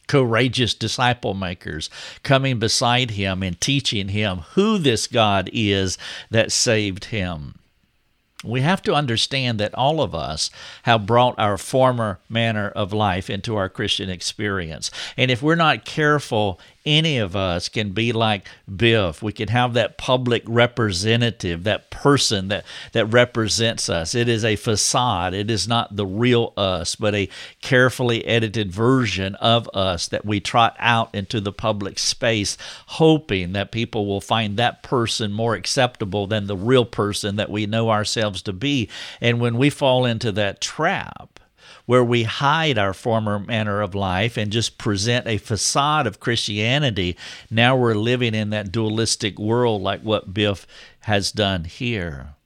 courageous 0.06 0.74
disciple 0.74 1.34
makers 1.34 1.88
coming 2.24 2.58
beside 2.58 3.12
him 3.12 3.44
and 3.44 3.60
teaching 3.60 4.08
him 4.08 4.38
who 4.54 4.76
this 4.76 5.06
God 5.06 5.48
is 5.52 5.98
that 6.30 6.50
saved 6.50 7.06
him. 7.06 7.54
We 8.42 8.62
have 8.62 8.82
to 8.82 8.94
understand 8.94 9.60
that 9.60 9.74
all 9.74 10.00
of 10.00 10.14
us 10.14 10.50
have 10.84 11.06
brought 11.06 11.38
our 11.38 11.58
former 11.58 12.18
manner 12.28 12.70
of 12.70 12.92
life 12.92 13.28
into 13.28 13.54
our 13.56 13.68
Christian 13.68 14.08
experience. 14.08 14.90
And 15.16 15.30
if 15.30 15.42
we're 15.42 15.56
not 15.56 15.84
careful 15.84 16.58
any 16.86 17.18
of 17.18 17.36
us 17.36 17.68
can 17.68 17.90
be 17.90 18.12
like 18.12 18.46
Biff. 18.74 19.22
We 19.22 19.32
can 19.32 19.48
have 19.48 19.74
that 19.74 19.98
public 19.98 20.42
representative, 20.46 21.64
that 21.64 21.90
person 21.90 22.48
that, 22.48 22.64
that 22.92 23.06
represents 23.06 23.88
us. 23.88 24.14
It 24.14 24.28
is 24.28 24.44
a 24.44 24.56
facade. 24.56 25.34
It 25.34 25.50
is 25.50 25.68
not 25.68 25.96
the 25.96 26.06
real 26.06 26.52
us, 26.56 26.96
but 26.96 27.14
a 27.14 27.28
carefully 27.60 28.24
edited 28.24 28.72
version 28.72 29.34
of 29.36 29.68
us 29.74 30.08
that 30.08 30.24
we 30.24 30.40
trot 30.40 30.74
out 30.78 31.14
into 31.14 31.40
the 31.40 31.52
public 31.52 31.98
space, 31.98 32.56
hoping 32.86 33.52
that 33.52 33.72
people 33.72 34.06
will 34.06 34.20
find 34.20 34.56
that 34.56 34.82
person 34.82 35.32
more 35.32 35.54
acceptable 35.54 36.26
than 36.26 36.46
the 36.46 36.56
real 36.56 36.84
person 36.84 37.36
that 37.36 37.50
we 37.50 37.66
know 37.66 37.90
ourselves 37.90 38.42
to 38.42 38.52
be. 38.52 38.88
And 39.20 39.40
when 39.40 39.58
we 39.58 39.70
fall 39.70 40.06
into 40.06 40.32
that 40.32 40.60
trap, 40.60 41.40
where 41.90 42.04
we 42.04 42.22
hide 42.22 42.78
our 42.78 42.94
former 42.94 43.40
manner 43.40 43.80
of 43.80 43.96
life 43.96 44.36
and 44.36 44.52
just 44.52 44.78
present 44.78 45.26
a 45.26 45.38
facade 45.38 46.06
of 46.06 46.20
Christianity. 46.20 47.16
Now 47.50 47.74
we're 47.74 47.96
living 47.96 48.32
in 48.32 48.50
that 48.50 48.70
dualistic 48.70 49.40
world 49.40 49.82
like 49.82 50.00
what 50.02 50.32
Biff 50.32 50.68
has 51.00 51.32
done 51.32 51.64
here. 51.64 52.36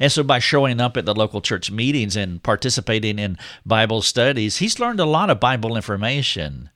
And 0.00 0.10
so, 0.10 0.22
by 0.22 0.38
showing 0.38 0.80
up 0.80 0.96
at 0.96 1.04
the 1.04 1.14
local 1.14 1.42
church 1.42 1.70
meetings 1.70 2.16
and 2.16 2.42
participating 2.42 3.18
in 3.18 3.36
Bible 3.66 4.00
studies, 4.00 4.56
he's 4.56 4.80
learned 4.80 4.98
a 4.98 5.04
lot 5.04 5.28
of 5.28 5.38
Bible 5.38 5.76
information, 5.76 6.70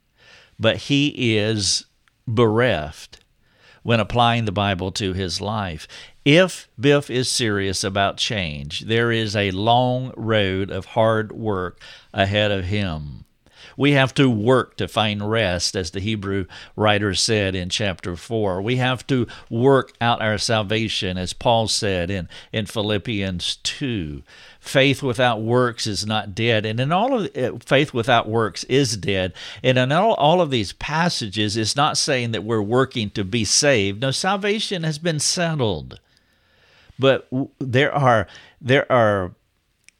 but 0.61 0.77
he 0.77 1.38
is 1.38 1.87
bereft 2.29 3.25
when 3.83 3.99
applying 3.99 4.45
the 4.45 4.53
Bible 4.53 4.93
to 4.93 5.14
his 5.14 5.40
life. 5.40 5.88
If 6.25 6.69
Biff 6.81 7.11
is 7.11 7.31
serious 7.31 7.85
about 7.85 8.17
change, 8.17 8.81
there 8.81 9.13
is 9.13 9.37
a 9.37 9.51
long 9.51 10.11
road 10.17 10.71
of 10.71 10.87
hard 10.87 11.33
work 11.33 11.79
ahead 12.15 12.51
of 12.51 12.65
him. 12.65 13.27
We 13.77 13.93
have 13.93 14.15
to 14.15 14.31
work 14.31 14.77
to 14.77 14.89
find 14.89 15.29
rest, 15.29 15.77
as 15.77 15.91
the 15.91 16.01
Hebrew 16.01 16.47
writer 16.77 17.15
said 17.15 17.55
in 17.55 17.69
chapter 17.69 18.17
4. 18.17 18.63
We 18.63 18.77
have 18.77 19.07
to 19.09 19.27
work 19.51 19.93
out 20.01 20.23
our 20.23 20.39
salvation, 20.39 21.19
as 21.19 21.33
Paul 21.33 21.69
said 21.69 22.11
in, 22.11 22.29
in 22.53 22.67
Philippians 22.67 23.57
2 23.57 24.23
faith 24.65 25.03
without 25.03 25.43
works 25.43 25.87
is 25.87 26.07
not 26.07 26.35
dead. 26.35 26.65
And 26.65 26.81
in 26.81 26.91
all 26.91 27.19
of 27.19 27.37
uh, 27.37 27.59
faith 27.65 27.93
without 27.93 28.29
works 28.29 28.65
is 28.65 28.97
dead. 28.97 29.35
And 29.63 29.77
in 29.77 29.93
all, 29.93 30.15
all 30.15 30.41
of 30.41 30.51
these 30.51 30.73
passages, 30.73 31.57
it's 31.57 31.77
not 31.77 31.99
saying 31.99 32.31
that 32.31 32.45
we're 32.45 32.63
working 32.63 33.11
to 33.11 33.25
be 33.25 33.45
saved. 33.45 34.01
No, 34.01 34.11
salvation 34.11 34.83
has 34.83 34.99
been 34.99 35.21
settled. 35.21 36.01
But 36.99 37.29
there 37.59 37.93
are 37.93 38.27
there 38.61 38.91
are 38.91 39.33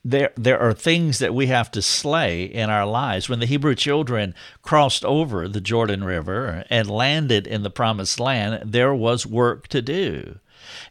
there 0.05 0.33
there 0.37 0.61
are 0.61 0.75
things 0.75 1.19
that 1.19 1.35
we 1.35 1.47
have 1.47 1.71
to 1.73 1.83
slay 1.83 2.45
in 2.45 2.71
our 2.71 2.87
lives. 2.87 3.29
When 3.29 3.41
the 3.41 3.47
Hebrew 3.47 3.75
children 3.75 4.35
crossed 4.63 5.05
over 5.05 5.49
the 5.49 5.61
Jordan 5.61 6.05
River 6.05 6.65
and 6.71 6.91
landed 6.91 7.47
in 7.47 7.63
the 7.63 7.71
promised 7.71 8.21
land, 8.21 8.73
there 8.73 8.95
was 8.95 9.27
work 9.27 9.69
to 9.69 9.81
do. 9.81 10.39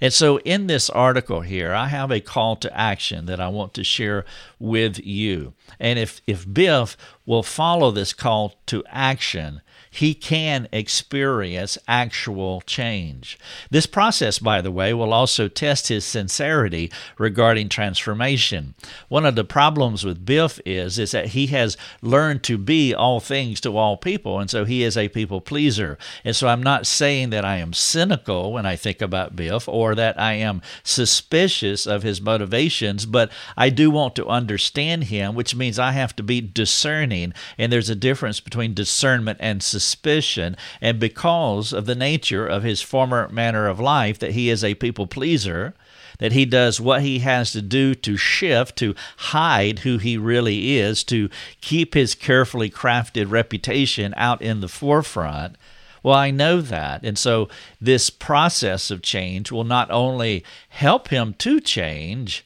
And 0.02 0.14
so, 0.14 0.40
in 0.40 0.68
this 0.68 0.90
article 0.90 1.42
here, 1.42 1.74
I 1.74 1.88
have 1.88 2.12
a 2.12 2.20
call 2.20 2.56
to 2.58 2.78
action 2.78 3.26
that 3.26 3.40
I 3.40 3.48
want 3.48 3.74
to 3.76 3.84
share 3.84 4.26
with 4.60 5.00
you. 5.04 5.54
And 5.80 5.98
if, 5.98 6.22
if 6.28 6.52
Biff 6.52 6.98
will 7.26 7.44
follow 7.44 7.92
this 7.92 8.14
call 8.14 8.56
to 8.68 8.84
action, 8.88 9.62
he 9.94 10.16
can 10.16 10.68
experience 10.72 11.78
actual 11.88 12.62
change. 12.62 13.38
This 13.70 13.86
process, 13.86 14.40
by 14.40 14.60
the 14.60 14.72
way, 14.72 14.92
will 14.92 15.14
also 15.14 15.48
test 15.48 15.88
his 15.88 16.04
sincerity 16.04 16.92
regarding 17.20 17.70
transformation. 17.70 18.74
One 19.08 19.24
of 19.24 19.36
the 19.36 19.44
problems 19.44 20.04
with 20.04 20.26
Biff 20.26 20.60
is, 20.66 20.98
is 20.98 21.12
that 21.12 21.28
he 21.28 21.46
has 21.48 21.78
learned 22.02 22.42
to 22.44 22.58
be 22.58 22.96
all 22.96 23.20
things 23.20 23.62
to 23.62 23.78
all 23.78 23.96
people, 23.96 24.40
and 24.40 24.50
so 24.50 24.66
he 24.66 24.82
is 24.82 24.98
a 24.98 25.10
people 25.10 25.42
pleaser. 25.42 26.00
And 26.26 26.36
so 26.36 26.48
I'm 26.48 26.64
not 26.64 26.88
saying 26.88 27.30
that 27.30 27.46
I 27.46 27.58
am 27.58 27.72
cynical 27.72 28.52
when 28.52 28.66
I 28.66 28.76
think 28.76 29.00
about 29.00 29.36
Biff 29.36 29.70
or 29.70 29.94
that 29.94 30.20
I 30.20 30.34
am 30.34 30.64
suspicious 30.84 31.86
of 31.86 32.02
his 32.02 32.20
motivations, 32.20 33.06
but 33.06 33.32
I 33.56 33.70
do 33.70 33.92
want 33.92 34.16
to 34.16 34.26
understand 34.26 35.06
him, 35.06 35.36
which 35.36 35.56
means 35.56 35.78
I 35.78 35.92
have 35.92 36.16
to 36.16 36.24
be 36.24 36.42
discerning. 36.42 37.32
And 37.60 37.72
there's 37.72 37.92
a 37.92 37.96
difference 37.96 38.40
between 38.40 38.74
discernment 38.74 39.38
and 39.40 39.62
suspicion 39.62 39.83
suspicion, 39.84 40.56
and 40.82 41.00
because 41.00 41.74
of 41.74 41.86
the 41.86 41.96
nature 41.96 42.48
of 42.48 42.64
his 42.64 42.82
former 42.82 43.28
manner 43.30 43.68
of 43.68 43.80
life, 43.80 44.18
that 44.20 44.32
he 44.32 44.50
is 44.50 44.64
a 44.64 44.76
people 44.76 45.08
pleaser, 45.08 45.74
that 46.20 46.32
he 46.32 46.46
does 46.46 46.80
what 46.80 47.02
he 47.02 47.20
has 47.20 47.52
to 47.52 47.62
do 47.62 47.94
to 47.96 48.16
shift, 48.16 48.78
to 48.78 48.96
hide 49.18 49.80
who 49.80 49.98
he 49.98 50.18
really 50.18 50.78
is, 50.78 51.04
to 51.04 51.30
keep 51.60 51.94
his 51.94 52.16
carefully 52.16 52.70
crafted 52.70 53.30
reputation 53.30 54.14
out 54.16 54.42
in 54.42 54.62
the 54.62 54.68
forefront. 54.68 55.56
Well, 56.02 56.16
I 56.16 56.32
know 56.32 56.62
that. 56.62 57.04
And 57.04 57.18
so 57.18 57.50
this 57.80 58.10
process 58.10 58.92
of 58.92 59.02
change 59.02 59.52
will 59.52 59.64
not 59.64 59.90
only 59.90 60.44
help 60.70 61.08
him 61.10 61.34
to 61.40 61.60
change, 61.60 62.46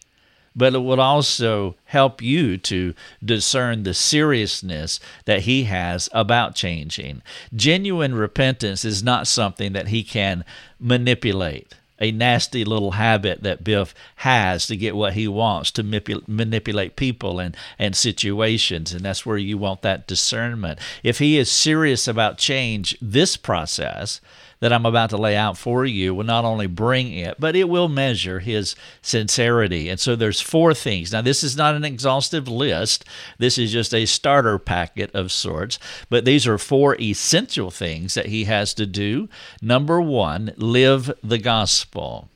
but 0.58 0.74
it 0.74 0.80
will 0.80 1.00
also 1.00 1.76
help 1.86 2.22
you 2.22 2.58
to 2.58 2.96
discern 3.24 3.84
the 3.84 3.94
seriousness 3.94 5.00
that 5.26 5.42
he 5.42 5.66
has 5.66 6.10
about 6.12 6.56
changing. 6.56 7.22
Genuine 7.56 8.16
repentance 8.16 8.84
is 8.84 9.04
not 9.04 9.28
something 9.28 9.74
that 9.74 9.90
he 9.90 10.04
can 10.04 10.44
manipulate. 10.80 11.76
A 12.00 12.12
nasty 12.12 12.64
little 12.64 12.92
habit 12.92 13.42
that 13.42 13.64
Biff 13.64 13.96
has 14.18 14.68
to 14.68 14.78
get 14.78 14.96
what 14.96 15.14
he 15.14 15.28
wants 15.28 15.72
to 15.72 15.84
manipulate 15.84 16.96
people 16.96 17.40
and, 17.40 17.58
and 17.80 17.96
situations. 17.96 18.94
And 18.94 19.04
that's 19.04 19.26
where 19.26 19.38
you 19.38 19.58
want 19.58 19.82
that 19.82 20.06
discernment. 20.06 20.80
If 21.02 21.18
he 21.18 21.40
is 21.40 21.52
serious 21.52 22.08
about 22.08 22.38
change, 22.38 22.96
this 23.02 23.36
process, 23.36 24.22
that 24.60 24.74
I'm 24.74 24.86
about 24.86 25.10
to 25.12 25.18
lay 25.18 25.36
out 25.36 25.58
for 25.58 25.86
you 25.86 26.14
will 26.16 26.24
not 26.24 26.46
only 26.46 26.68
bring 26.68 27.14
it, 27.14 27.40
but 27.40 27.56
it 27.56 27.70
will 27.70 27.88
measure 27.88 28.40
his 28.40 28.76
sincerity. 29.02 29.90
And 29.90 30.00
so 30.00 30.16
there's 30.16 30.42
four 30.42 30.74
things. 30.74 31.12
Now, 31.12 31.22
this 31.22 31.44
is 31.44 31.56
not 31.56 31.76
an 31.76 31.86
exhaustive 31.86 32.48
list. 32.48 33.06
This 33.38 33.58
is 33.58 33.72
just 33.72 33.94
a 33.94 34.06
starter 34.06 34.58
packet 34.58 35.14
of 35.14 35.32
sorts, 35.32 35.80
but 36.10 36.26
these 36.26 36.48
are 36.48 36.58
four 36.58 37.00
essential 37.00 37.72
things 37.72 38.14
that 38.16 38.28
he 38.28 38.46
has 38.46 38.74
to 38.76 38.86
do. 38.86 39.30
Number 39.62 40.02
one, 40.02 40.54
live 40.58 41.12
the 41.24 41.38
gospel. 41.38 42.30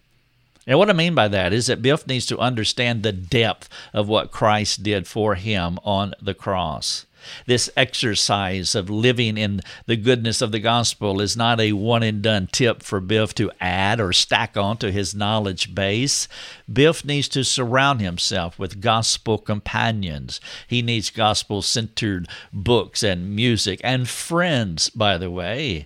And 0.68 0.78
what 0.78 0.90
I 0.90 0.94
mean 0.94 1.16
by 1.16 1.28
that 1.28 1.54
is 1.54 1.68
that 1.68 1.82
Biff 1.82 2.06
needs 2.06 2.28
to 2.28 2.38
understand 2.38 3.02
the 3.02 3.12
depth 3.12 3.68
of 3.94 4.08
what 4.08 4.32
Christ 4.32 4.84
did 4.84 5.08
for 5.08 5.36
him 5.36 5.80
on 5.84 6.14
the 6.22 6.36
cross. 6.36 7.06
This 7.46 7.70
exercise 7.76 8.76
of 8.76 8.90
living 8.90 9.38
in 9.38 9.62
the 9.86 9.96
goodness 9.96 10.42
of 10.42 10.52
the 10.52 10.60
gospel 10.60 11.22
is 11.22 11.38
not 11.38 11.60
a 11.60 11.74
one 11.74 12.04
and 12.04 12.22
done 12.22 12.48
tip 12.52 12.84
for 12.84 13.00
Biff 13.00 13.34
to 13.36 13.52
add 13.60 14.00
or 14.00 14.14
stack 14.14 14.58
onto 14.58 14.92
his 14.92 15.16
knowledge 15.16 15.74
base. 15.76 16.28
Biff 16.72 17.06
needs 17.06 17.28
to 17.30 17.44
surround 17.44 18.02
himself 18.02 18.58
with 18.58 18.82
gospel 18.82 19.38
companions. 19.38 20.40
He 20.68 20.82
needs 20.82 21.10
gospel 21.10 21.62
centered 21.62 22.28
books 22.54 23.04
and 23.04 23.36
music 23.36 23.82
and 23.84 24.08
friends, 24.08 24.90
by 24.90 25.18
the 25.18 25.32
way 25.32 25.86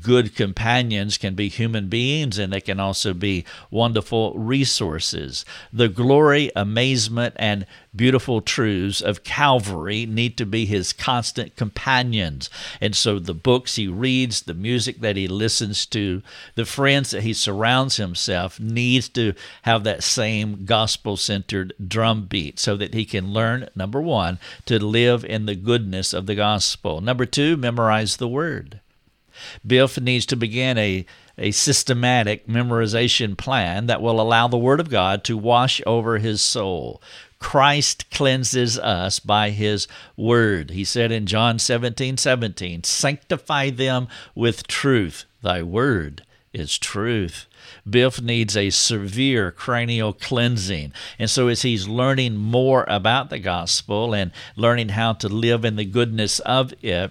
good 0.00 0.34
companions 0.34 1.18
can 1.18 1.34
be 1.34 1.48
human 1.48 1.88
beings 1.88 2.38
and 2.38 2.52
they 2.52 2.60
can 2.60 2.80
also 2.80 3.12
be 3.12 3.44
wonderful 3.70 4.32
resources. 4.34 5.44
The 5.72 5.88
glory, 5.88 6.50
amazement, 6.56 7.34
and 7.38 7.66
beautiful 7.94 8.40
truths 8.40 9.00
of 9.02 9.24
Calvary 9.24 10.06
need 10.06 10.36
to 10.38 10.46
be 10.46 10.64
his 10.64 10.92
constant 10.92 11.56
companions. 11.56 12.48
And 12.80 12.96
so 12.96 13.18
the 13.18 13.34
books 13.34 13.76
he 13.76 13.88
reads, 13.88 14.42
the 14.42 14.54
music 14.54 15.00
that 15.00 15.16
he 15.16 15.28
listens 15.28 15.84
to, 15.86 16.22
the 16.54 16.64
friends 16.64 17.10
that 17.10 17.22
he 17.22 17.34
surrounds 17.34 17.96
himself 17.96 18.58
needs 18.58 19.08
to 19.10 19.34
have 19.62 19.84
that 19.84 20.02
same 20.02 20.64
gospel 20.64 21.16
centered 21.16 21.74
drum 21.86 22.24
beat 22.24 22.58
so 22.58 22.76
that 22.76 22.94
he 22.94 23.04
can 23.04 23.32
learn, 23.32 23.68
number 23.74 24.00
one, 24.00 24.38
to 24.66 24.78
live 24.82 25.24
in 25.24 25.46
the 25.46 25.54
goodness 25.54 26.12
of 26.12 26.26
the 26.26 26.34
gospel. 26.34 27.00
Number 27.00 27.26
two, 27.26 27.56
memorize 27.56 28.16
the 28.16 28.28
word. 28.28 28.80
Biff 29.66 30.00
needs 30.00 30.26
to 30.26 30.36
begin 30.36 30.78
a 30.78 31.06
a 31.38 31.50
systematic 31.50 32.46
memorization 32.46 33.36
plan 33.36 33.86
that 33.86 34.02
will 34.02 34.20
allow 34.20 34.48
the 34.48 34.58
Word 34.58 34.80
of 34.80 34.90
God 34.90 35.24
to 35.24 35.36
wash 35.36 35.80
over 35.86 36.18
his 36.18 36.42
soul. 36.42 37.00
Christ 37.38 38.08
cleanses 38.10 38.78
us 38.78 39.18
by 39.18 39.50
his 39.50 39.88
word. 40.16 40.70
He 40.70 40.84
said 40.84 41.10
in 41.10 41.26
John 41.26 41.58
17 41.58 42.16
17, 42.16 42.84
Sanctify 42.84 43.70
them 43.70 44.06
with 44.34 44.68
truth. 44.68 45.24
Thy 45.42 45.62
word 45.62 46.22
is 46.52 46.78
truth. 46.78 47.46
Biff 47.88 48.22
needs 48.22 48.56
a 48.56 48.70
severe 48.70 49.50
cranial 49.50 50.12
cleansing. 50.12 50.92
And 51.18 51.28
so, 51.28 51.48
as 51.48 51.62
he's 51.62 51.88
learning 51.88 52.36
more 52.36 52.84
about 52.88 53.30
the 53.30 53.40
gospel 53.40 54.14
and 54.14 54.30
learning 54.54 54.90
how 54.90 55.14
to 55.14 55.28
live 55.28 55.64
in 55.64 55.74
the 55.74 55.84
goodness 55.84 56.38
of 56.40 56.72
it, 56.82 57.10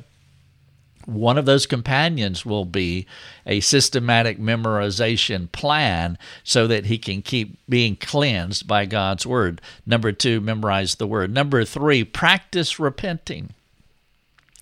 one 1.11 1.37
of 1.37 1.45
those 1.45 1.65
companions 1.65 2.45
will 2.45 2.65
be 2.65 3.05
a 3.45 3.59
systematic 3.59 4.39
memorization 4.39 5.51
plan 5.51 6.17
so 6.43 6.67
that 6.67 6.85
he 6.85 6.97
can 6.97 7.21
keep 7.21 7.57
being 7.67 7.95
cleansed 7.95 8.67
by 8.67 8.85
God's 8.85 9.25
word. 9.25 9.61
Number 9.85 10.11
two, 10.11 10.41
memorize 10.41 10.95
the 10.95 11.07
word. 11.07 11.33
Number 11.33 11.65
three, 11.65 12.03
practice 12.03 12.79
repenting. 12.79 13.51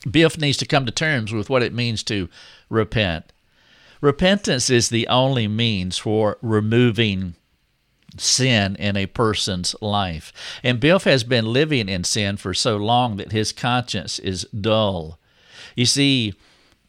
Biff 0.10 0.38
needs 0.38 0.58
to 0.58 0.66
come 0.66 0.86
to 0.86 0.92
terms 0.92 1.34
with 1.34 1.50
what 1.50 1.64
it 1.64 1.74
means 1.74 2.04
to 2.04 2.30
repent. 2.70 3.32
Repentance 4.02 4.70
is 4.70 4.90
the 4.90 5.08
only 5.08 5.48
means 5.48 5.98
for 5.98 6.38
removing 6.42 7.36
sin 8.18 8.76
in 8.78 8.96
a 8.98 9.06
person's 9.06 9.76
life. 9.82 10.32
And 10.64 10.80
Biff 10.80 11.04
has 11.04 11.24
been 11.24 11.46
living 11.46 11.90
in 11.90 12.04
sin 12.04 12.38
for 12.38 12.54
so 12.54 12.78
long 12.78 13.18
that 13.18 13.32
his 13.32 13.52
conscience 13.52 14.20
is 14.20 14.44
dull. 14.46 15.19
You 15.80 15.86
see, 15.86 16.34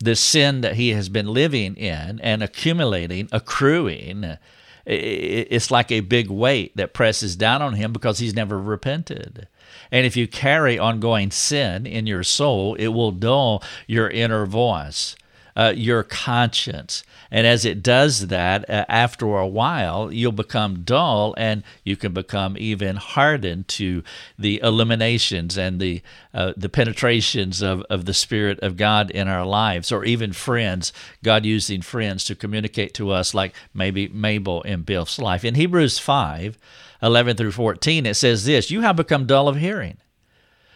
the 0.01 0.17
sin 0.17 0.63
that 0.63 0.75
he 0.75 0.89
has 0.95 1.09
been 1.09 1.29
living 1.29 1.77
in 1.77 2.19
and 2.19 2.43
accumulating, 2.43 3.29
accruing, 3.31 4.37
it's 4.85 5.71
like 5.71 5.93
a 5.93 6.01
big 6.01 6.29
weight 6.29 6.77
that 6.77 6.93
presses 6.93 7.37
down 7.37 7.63
on 7.63 7.75
him 7.75 7.93
because 7.93 8.19
he's 8.19 8.35
never 8.35 8.59
repented. 8.59 9.47
And 9.93 10.05
if 10.05 10.17
you 10.17 10.27
carry 10.27 10.77
ongoing 10.77 11.31
sin 11.31 11.87
in 11.87 12.09
your 12.09 12.25
soul, 12.25 12.75
it 12.75 12.89
will 12.89 13.13
dull 13.13 13.63
your 13.87 14.11
inner 14.11 14.45
voice 14.45 15.15
uh, 15.57 15.73
your 15.75 16.03
conscience. 16.03 17.03
And 17.31 17.47
as 17.47 17.65
it 17.65 17.83
does 17.83 18.29
that, 18.29 18.69
uh, 18.69 18.85
after 18.89 19.37
a 19.37 19.47
while, 19.47 20.13
you'll 20.13 20.33
become 20.33 20.83
dull 20.83 21.35
and 21.37 21.63
you 21.85 21.97
can 21.97 22.13
become 22.13 22.57
even 22.59 22.97
hardened 22.97 23.69
to 23.69 24.03
the 24.39 24.61
eliminations 24.63 25.57
and 25.57 25.81
the, 25.81 26.03
uh, 26.35 26.53
the 26.57 26.69
penetrations 26.69 27.63
of, 27.63 27.83
of 27.91 28.05
the 28.05 28.15
Spirit 28.15 28.59
of 28.61 28.77
God 28.77 29.11
in 29.11 29.29
our 29.29 29.47
lives, 29.47 29.93
or 29.93 30.05
even 30.05 30.33
friends, 30.33 30.93
God 31.23 31.45
using 31.45 31.83
friends 31.83 32.25
to 32.25 32.35
communicate 32.35 32.95
to 32.95 33.11
us, 33.11 33.35
like 33.35 33.55
maybe 33.73 34.09
Mabel 34.09 34.63
in 34.63 34.83
Biff's 34.83 35.19
life. 35.19 35.45
In 35.45 35.55
Hebrews 35.55 35.99
5 35.99 36.59
11 37.03 37.37
through 37.37 37.53
14, 37.53 38.05
it 38.05 38.15
says 38.15 38.45
this 38.45 38.71
You 38.71 38.83
have 38.83 38.97
become 38.97 39.27
dull 39.27 39.49
of 39.49 39.57
hearing. 39.57 39.97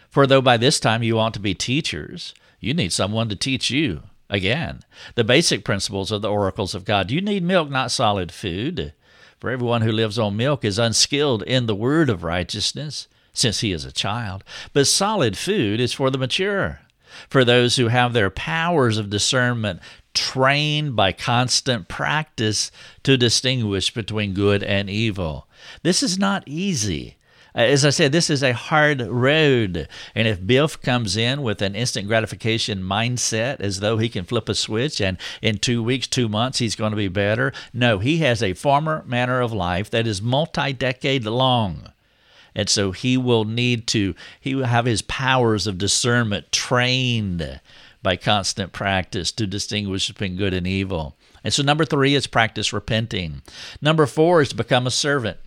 For 0.09 0.25
though 0.25 0.41
by 0.41 0.57
this 0.57 0.79
time 0.79 1.03
you 1.03 1.19
ought 1.19 1.33
to 1.33 1.39
be 1.39 1.53
teachers, 1.53 2.33
you 2.59 2.73
need 2.73 2.93
someone 2.93 3.29
to 3.29 3.35
teach 3.35 3.69
you 3.69 4.03
Again, 4.29 4.81
the 5.15 5.23
basic 5.23 5.63
principles 5.63 6.11
of 6.11 6.21
the 6.21 6.31
oracles 6.31 6.73
of 6.73 6.85
God. 6.85 7.07
Do 7.07 7.15
You 7.15 7.21
need 7.21 7.43
milk, 7.43 7.69
not 7.69 7.91
solid 7.91 8.31
food. 8.31 8.93
For 9.39 9.51
everyone 9.51 9.81
who 9.81 9.91
lives 9.91 10.17
on 10.17 10.37
milk 10.37 10.65
is 10.65 10.79
unskilled 10.79 11.43
in 11.43 11.65
the 11.65 11.75
word 11.75 12.09
of 12.09 12.23
righteousness, 12.23 13.07
since 13.33 13.59
he 13.59 13.71
is 13.71 13.85
a 13.85 13.91
child. 13.91 14.43
But 14.73 14.87
solid 14.87 15.37
food 15.37 15.79
is 15.79 15.93
for 15.93 16.09
the 16.09 16.17
mature, 16.17 16.79
for 17.29 17.45
those 17.45 17.75
who 17.75 17.89
have 17.89 18.13
their 18.13 18.29
powers 18.29 18.97
of 18.97 19.09
discernment 19.09 19.81
trained 20.13 20.95
by 20.95 21.11
constant 21.11 21.87
practice 21.87 22.71
to 23.03 23.17
distinguish 23.17 23.93
between 23.93 24.33
good 24.33 24.63
and 24.63 24.89
evil. 24.89 25.47
This 25.83 26.01
is 26.01 26.17
not 26.17 26.43
easy. 26.47 27.17
Uh, 27.55 27.59
as 27.59 27.85
I 27.85 27.89
said, 27.89 28.11
this 28.11 28.29
is 28.29 28.43
a 28.43 28.53
hard 28.53 29.01
road. 29.01 29.87
And 30.13 30.27
if 30.27 30.45
Biff 30.45 30.81
comes 30.81 31.15
in 31.15 31.41
with 31.41 31.61
an 31.61 31.75
instant 31.75 32.07
gratification 32.07 32.81
mindset 32.81 33.61
as 33.61 33.79
though 33.79 33.97
he 33.97 34.09
can 34.09 34.25
flip 34.25 34.49
a 34.49 34.55
switch 34.55 34.99
and 34.99 35.17
in 35.41 35.57
two 35.57 35.81
weeks, 35.81 36.07
two 36.07 36.27
months, 36.27 36.59
he's 36.59 36.75
going 36.75 36.91
to 36.91 36.97
be 36.97 37.07
better, 37.07 37.53
no, 37.73 37.99
he 37.99 38.17
has 38.17 38.43
a 38.43 38.53
former 38.53 39.03
manner 39.07 39.39
of 39.39 39.53
life 39.53 39.89
that 39.91 40.05
is 40.05 40.21
multi 40.21 40.73
decade 40.73 41.25
long. 41.25 41.91
And 42.53 42.69
so 42.69 42.91
he 42.91 43.17
will 43.17 43.45
need 43.45 43.87
to, 43.87 44.15
he 44.39 44.55
will 44.55 44.65
have 44.65 44.85
his 44.85 45.01
powers 45.01 45.67
of 45.67 45.77
discernment 45.77 46.51
trained 46.51 47.59
by 48.01 48.15
constant 48.15 48.71
practice 48.71 49.31
to 49.33 49.47
distinguish 49.47 50.07
between 50.07 50.37
good 50.37 50.53
and 50.53 50.67
evil. 50.67 51.17
And 51.43 51.53
so, 51.53 51.63
number 51.63 51.85
three 51.85 52.15
is 52.15 52.27
practice 52.27 52.71
repenting. 52.71 53.41
Number 53.81 54.05
four 54.05 54.41
is 54.41 54.49
to 54.49 54.55
become 54.55 54.87
a 54.87 54.91
servant. 54.91 55.37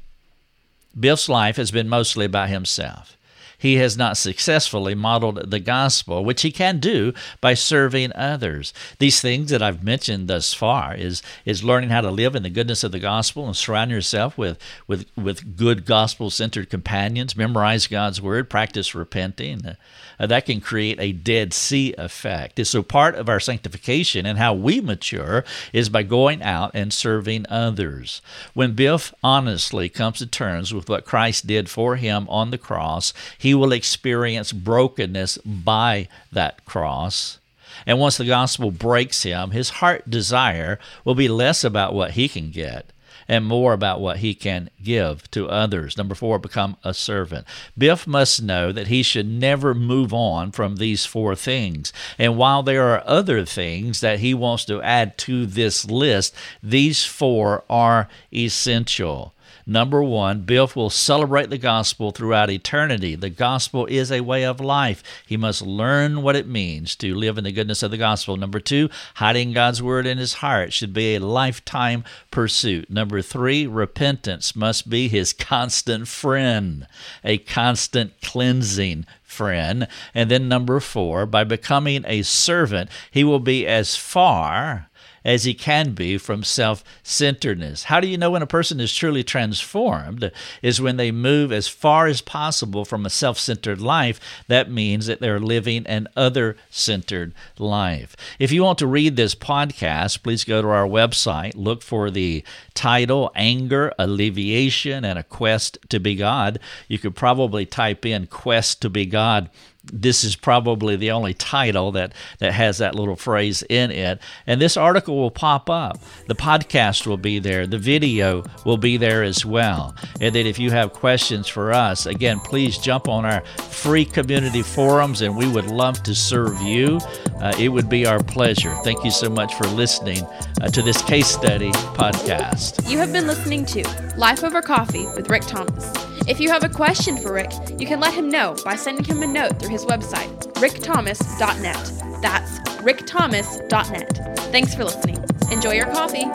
Biff's 0.99 1.29
life 1.29 1.57
has 1.57 1.71
been 1.71 1.89
mostly 1.89 2.27
about 2.27 2.49
himself. 2.49 3.18
He 3.59 3.77
has 3.77 3.97
not 3.97 4.17
successfully 4.17 4.95
modeled 4.95 5.51
the 5.51 5.59
gospel, 5.59 6.25
which 6.25 6.43
he 6.43 6.53
can 6.53 6.79
do 6.79 7.13
by 7.41 7.55
serving 7.55 8.13
others. 8.15 8.73
These 9.01 9.21
things 9.21 9.51
that 9.51 9.63
I've 9.63 9.83
mentioned 9.83 10.29
thus 10.29 10.55
far 10.55 10.95
is, 10.95 11.23
is 11.45 11.65
learning 11.65 11.91
how 11.91 12.03
to 12.03 12.11
live 12.11 12.37
in 12.37 12.45
the 12.45 12.51
goodness 12.51 12.85
of 12.85 12.93
the 12.93 13.01
gospel 13.01 13.47
and 13.47 13.57
surround 13.57 13.91
yourself 13.91 14.39
with, 14.39 14.59
with, 14.87 15.07
with 15.17 15.57
good 15.57 15.85
gospel 15.85 16.31
centered 16.31 16.71
companions, 16.71 17.37
memorize 17.37 17.89
God's 17.89 18.23
word, 18.23 18.49
practice 18.49 18.95
repenting. 18.95 19.77
Uh, 20.21 20.27
that 20.27 20.47
can 20.47 20.61
create 20.61 20.99
a 21.01 21.13
Dead 21.13 21.53
Sea 21.53 21.95
effect. 21.97 22.65
So, 22.67 22.83
part 22.83 23.15
of 23.15 23.29
our 23.29 23.41
sanctification 23.41 24.27
and 24.27 24.39
how 24.39 24.53
we 24.53 24.81
mature 24.81 25.45
is 25.73 25.89
by 25.89 26.03
going 26.03 26.43
out 26.43 26.73
and 26.75 26.93
serving 26.93 27.47
others. 27.49 28.21
When 28.55 28.75
Biff 28.75 29.15
honestly 29.23 29.89
comes 29.89 30.19
to 30.19 30.27
terms 30.27 30.75
with 30.75 30.89
what 30.89 31.05
Christ 31.05 31.47
did 31.47 31.71
for 31.71 31.97
him 31.97 32.27
on 32.29 32.51
the 32.51 32.59
cross, 32.59 33.13
he 33.49 33.55
will 33.55 33.73
experience 33.73 34.53
brokenness 34.53 35.39
by 35.39 36.07
that 36.31 36.63
cross. 36.67 37.39
And 37.87 37.99
once 37.99 38.19
the 38.19 38.27
gospel 38.27 38.71
breaks 38.71 39.23
him, 39.23 39.53
his 39.53 39.71
heart 39.71 40.11
desire 40.11 40.79
will 41.03 41.15
be 41.15 41.29
less 41.29 41.65
about 41.65 41.95
what 41.95 42.11
he 42.11 42.29
can 42.29 42.51
get 42.51 42.93
and 43.27 43.47
more 43.47 43.73
about 43.73 44.03
what 44.03 44.19
he 44.19 44.35
can 44.35 44.69
give 44.83 45.31
to 45.31 45.49
others. 45.49 45.97
Number 45.97 46.15
four, 46.15 46.39
become 46.39 46.77
a 46.85 46.93
servant. 46.93 47.47
Biff 47.79 48.07
must 48.07 48.43
know 48.43 48.71
that 48.71 48.89
he 48.89 49.03
should 49.03 49.27
never 49.27 49.73
move 49.73 50.13
on 50.13 50.53
from 50.53 50.77
these 50.77 51.07
four 51.07 51.35
things. 51.35 51.91
And 52.19 52.37
while 52.37 52.63
there 52.63 52.91
are 52.91 53.03
other 53.07 53.47
things 53.47 54.03
that 54.03 54.21
he 54.21 54.35
wants 54.35 54.67
to 54.67 54.83
add 54.83 55.17
to 55.19 55.47
this 55.47 55.87
list, 55.87 56.35
these 56.63 57.07
four 57.07 57.65
are 57.71 58.11
essential. 58.31 59.33
Number 59.71 60.03
one, 60.03 60.41
Biff 60.41 60.75
will 60.75 60.89
celebrate 60.89 61.51
the 61.51 61.59
gospel 61.59 62.11
throughout 62.11 62.49
eternity. 62.49 63.15
The 63.15 63.29
gospel 63.29 63.85
is 63.85 64.11
a 64.11 64.23
way 64.23 64.43
of 64.43 64.61
life. 64.61 65.03
He 65.27 65.37
must 65.37 65.61
learn 65.61 66.23
what 66.23 66.37
it 66.37 66.49
means 66.49 66.97
to 66.97 67.15
live 67.15 67.37
in 67.37 67.45
the 67.45 67.53
goodness 67.53 67.83
of 67.83 67.91
the 67.91 67.99
gospel. 67.99 68.39
Number 68.39 68.61
two, 68.61 68.89
hiding 69.17 69.53
God's 69.53 69.83
word 69.83 70.07
in 70.07 70.17
his 70.17 70.35
heart 70.35 70.73
should 70.73 70.95
be 70.95 71.15
a 71.15 71.21
lifetime 71.21 72.03
pursuit. 72.31 72.89
Number 72.89 73.21
three, 73.21 73.67
repentance 73.67 74.57
must 74.57 74.89
be 74.89 75.07
his 75.07 75.33
constant 75.35 76.09
friend, 76.09 76.87
a 77.23 77.37
constant 77.37 78.19
cleansing 78.23 79.05
friend. 79.23 79.87
And 80.15 80.31
then 80.31 80.49
number 80.49 80.81
four, 80.81 81.27
by 81.27 81.45
becoming 81.45 82.05
a 82.07 82.23
servant, 82.23 82.89
he 83.11 83.23
will 83.23 83.39
be 83.39 83.67
as 83.67 83.97
far 83.97 84.88
as 85.29 85.45
he 85.45 85.53
can 85.53 85.93
be 85.93 86.17
from 86.17 86.43
self 86.43 86.83
centeredness. 87.03 87.85
How 87.85 88.01
do 88.01 88.09
you 88.09 88.17
know 88.17 88.31
when 88.31 88.41
a 88.41 88.47
person 88.47 88.81
is 88.81 88.95
truly 88.95 89.23
transformed? 89.23 90.33
Is 90.63 90.81
when 90.81 90.97
they 90.97 91.13
move 91.13 91.53
as 91.53 91.69
far 91.69 92.07
as 92.07 92.23
possible 92.23 92.87
from 92.87 93.05
a 93.05 93.11
self 93.11 93.39
centered 93.39 93.79
life. 93.79 94.19
That 94.49 94.71
means 94.71 95.05
that 95.05 95.21
they're 95.21 95.39
living 95.39 95.87
an 95.87 96.09
other 96.17 96.57
centered 96.71 97.35
life. 97.59 98.17
If 98.39 98.51
you 98.51 98.65
want 98.65 98.79
to 98.79 98.87
read 98.87 99.17
this 99.17 99.35
podcast, 99.35 100.23
please 100.23 100.45
go 100.45 100.63
to 100.63 100.69
our 100.69 100.87
website, 100.87 101.53
look 101.55 101.83
for 101.83 102.11
the 102.11 102.43
title 102.73 103.31
Anger, 103.35 103.93
Alleviation, 103.99 105.05
and 105.05 105.19
a 105.19 105.25
Quest 105.25 105.77
to 105.91 106.01
Be 106.01 106.15
God. 106.15 106.59
You 106.89 106.99
could 106.99 107.15
probably 107.15 107.67
type 107.67 108.07
in 108.07 108.29
Quest 108.29 108.81
to 108.81 108.89
Be 108.89 109.05
God 109.05 109.51
this 109.93 110.25
is 110.25 110.37
probably 110.37 110.97
the 110.97 111.11
only 111.11 111.35
title 111.35 111.93
that, 111.93 112.13
that 112.39 112.53
has 112.53 112.79
that 112.79 112.95
little 112.95 113.17
phrase 113.17 113.63
in 113.69 113.91
it. 113.91 114.21
And 114.47 114.61
this 114.61 114.77
article 114.77 115.17
will 115.17 115.31
pop 115.31 115.71
up. 115.71 115.99
The 116.27 116.35
podcast 116.35 117.07
will 117.07 117.17
be 117.17 117.39
there. 117.39 117.67
The 117.67 117.79
video 117.79 118.45
will 118.65 118.77
be 118.77 118.97
there 118.97 119.23
as 119.23 119.45
well. 119.45 119.95
And 120.21 120.35
then 120.35 120.47
if 120.47 120.59
you 120.59 120.71
have 120.71 120.93
questions 120.93 121.49
for 121.49 121.73
us, 121.73 122.07
again, 122.07 122.41
please 122.41 122.79
jump 122.79 123.09
on 123.09 123.25
our 123.25 123.45
free 123.71 124.05
community 124.05 124.63
forums 124.63 125.23
and 125.23 125.37
we 125.37 125.49
would 125.49 125.67
love 125.67 126.03
to 126.05 126.15
serve 126.15 126.61
you. 126.61 126.99
Uh, 127.41 127.55
it 127.59 127.69
would 127.69 127.89
be 127.89 128.07
our 128.07 128.23
pleasure. 128.23 128.75
Thank 128.85 129.05
you 129.05 129.11
so 129.11 129.29
much 129.29 129.55
for 129.55 129.67
listening 129.69 130.25
uh, 130.61 130.69
to 130.69 130.83
this 130.83 131.01
case 131.03 131.27
study 131.27 131.71
podcast. 131.71 132.89
You 132.89 132.99
have 132.99 133.13
been 133.13 133.27
listening 133.27 133.65
to 133.67 133.83
Life 134.17 134.43
Over 134.45 134.63
Coffee 134.63 135.07
with 135.15 135.29
Rick 135.29 135.43
Thomas. 135.43 136.18
If 136.29 136.41
you 136.41 136.51
have 136.51 136.63
a 136.63 136.69
question 136.69 137.17
for 137.17 137.33
Rick, 137.33 137.51
you 137.79 137.87
can 137.87 138.01
let 138.01 138.13
him 138.13 138.29
know 138.29 138.55
by 138.63 138.77
sending 138.77 139.03
him 139.03 139.23
a 139.23 139.27
note 139.27 139.59
through 139.59 139.71
his 139.71 139.87
website, 139.87 140.29
rickthomas.net. 140.57 142.21
That's 142.21 142.59
rickthomas.net. 142.83 144.39
Thanks 144.53 144.75
for 144.75 144.85
listening. 144.85 145.25
Enjoy 145.51 145.73
your 145.73 145.87
coffee. 145.87 146.27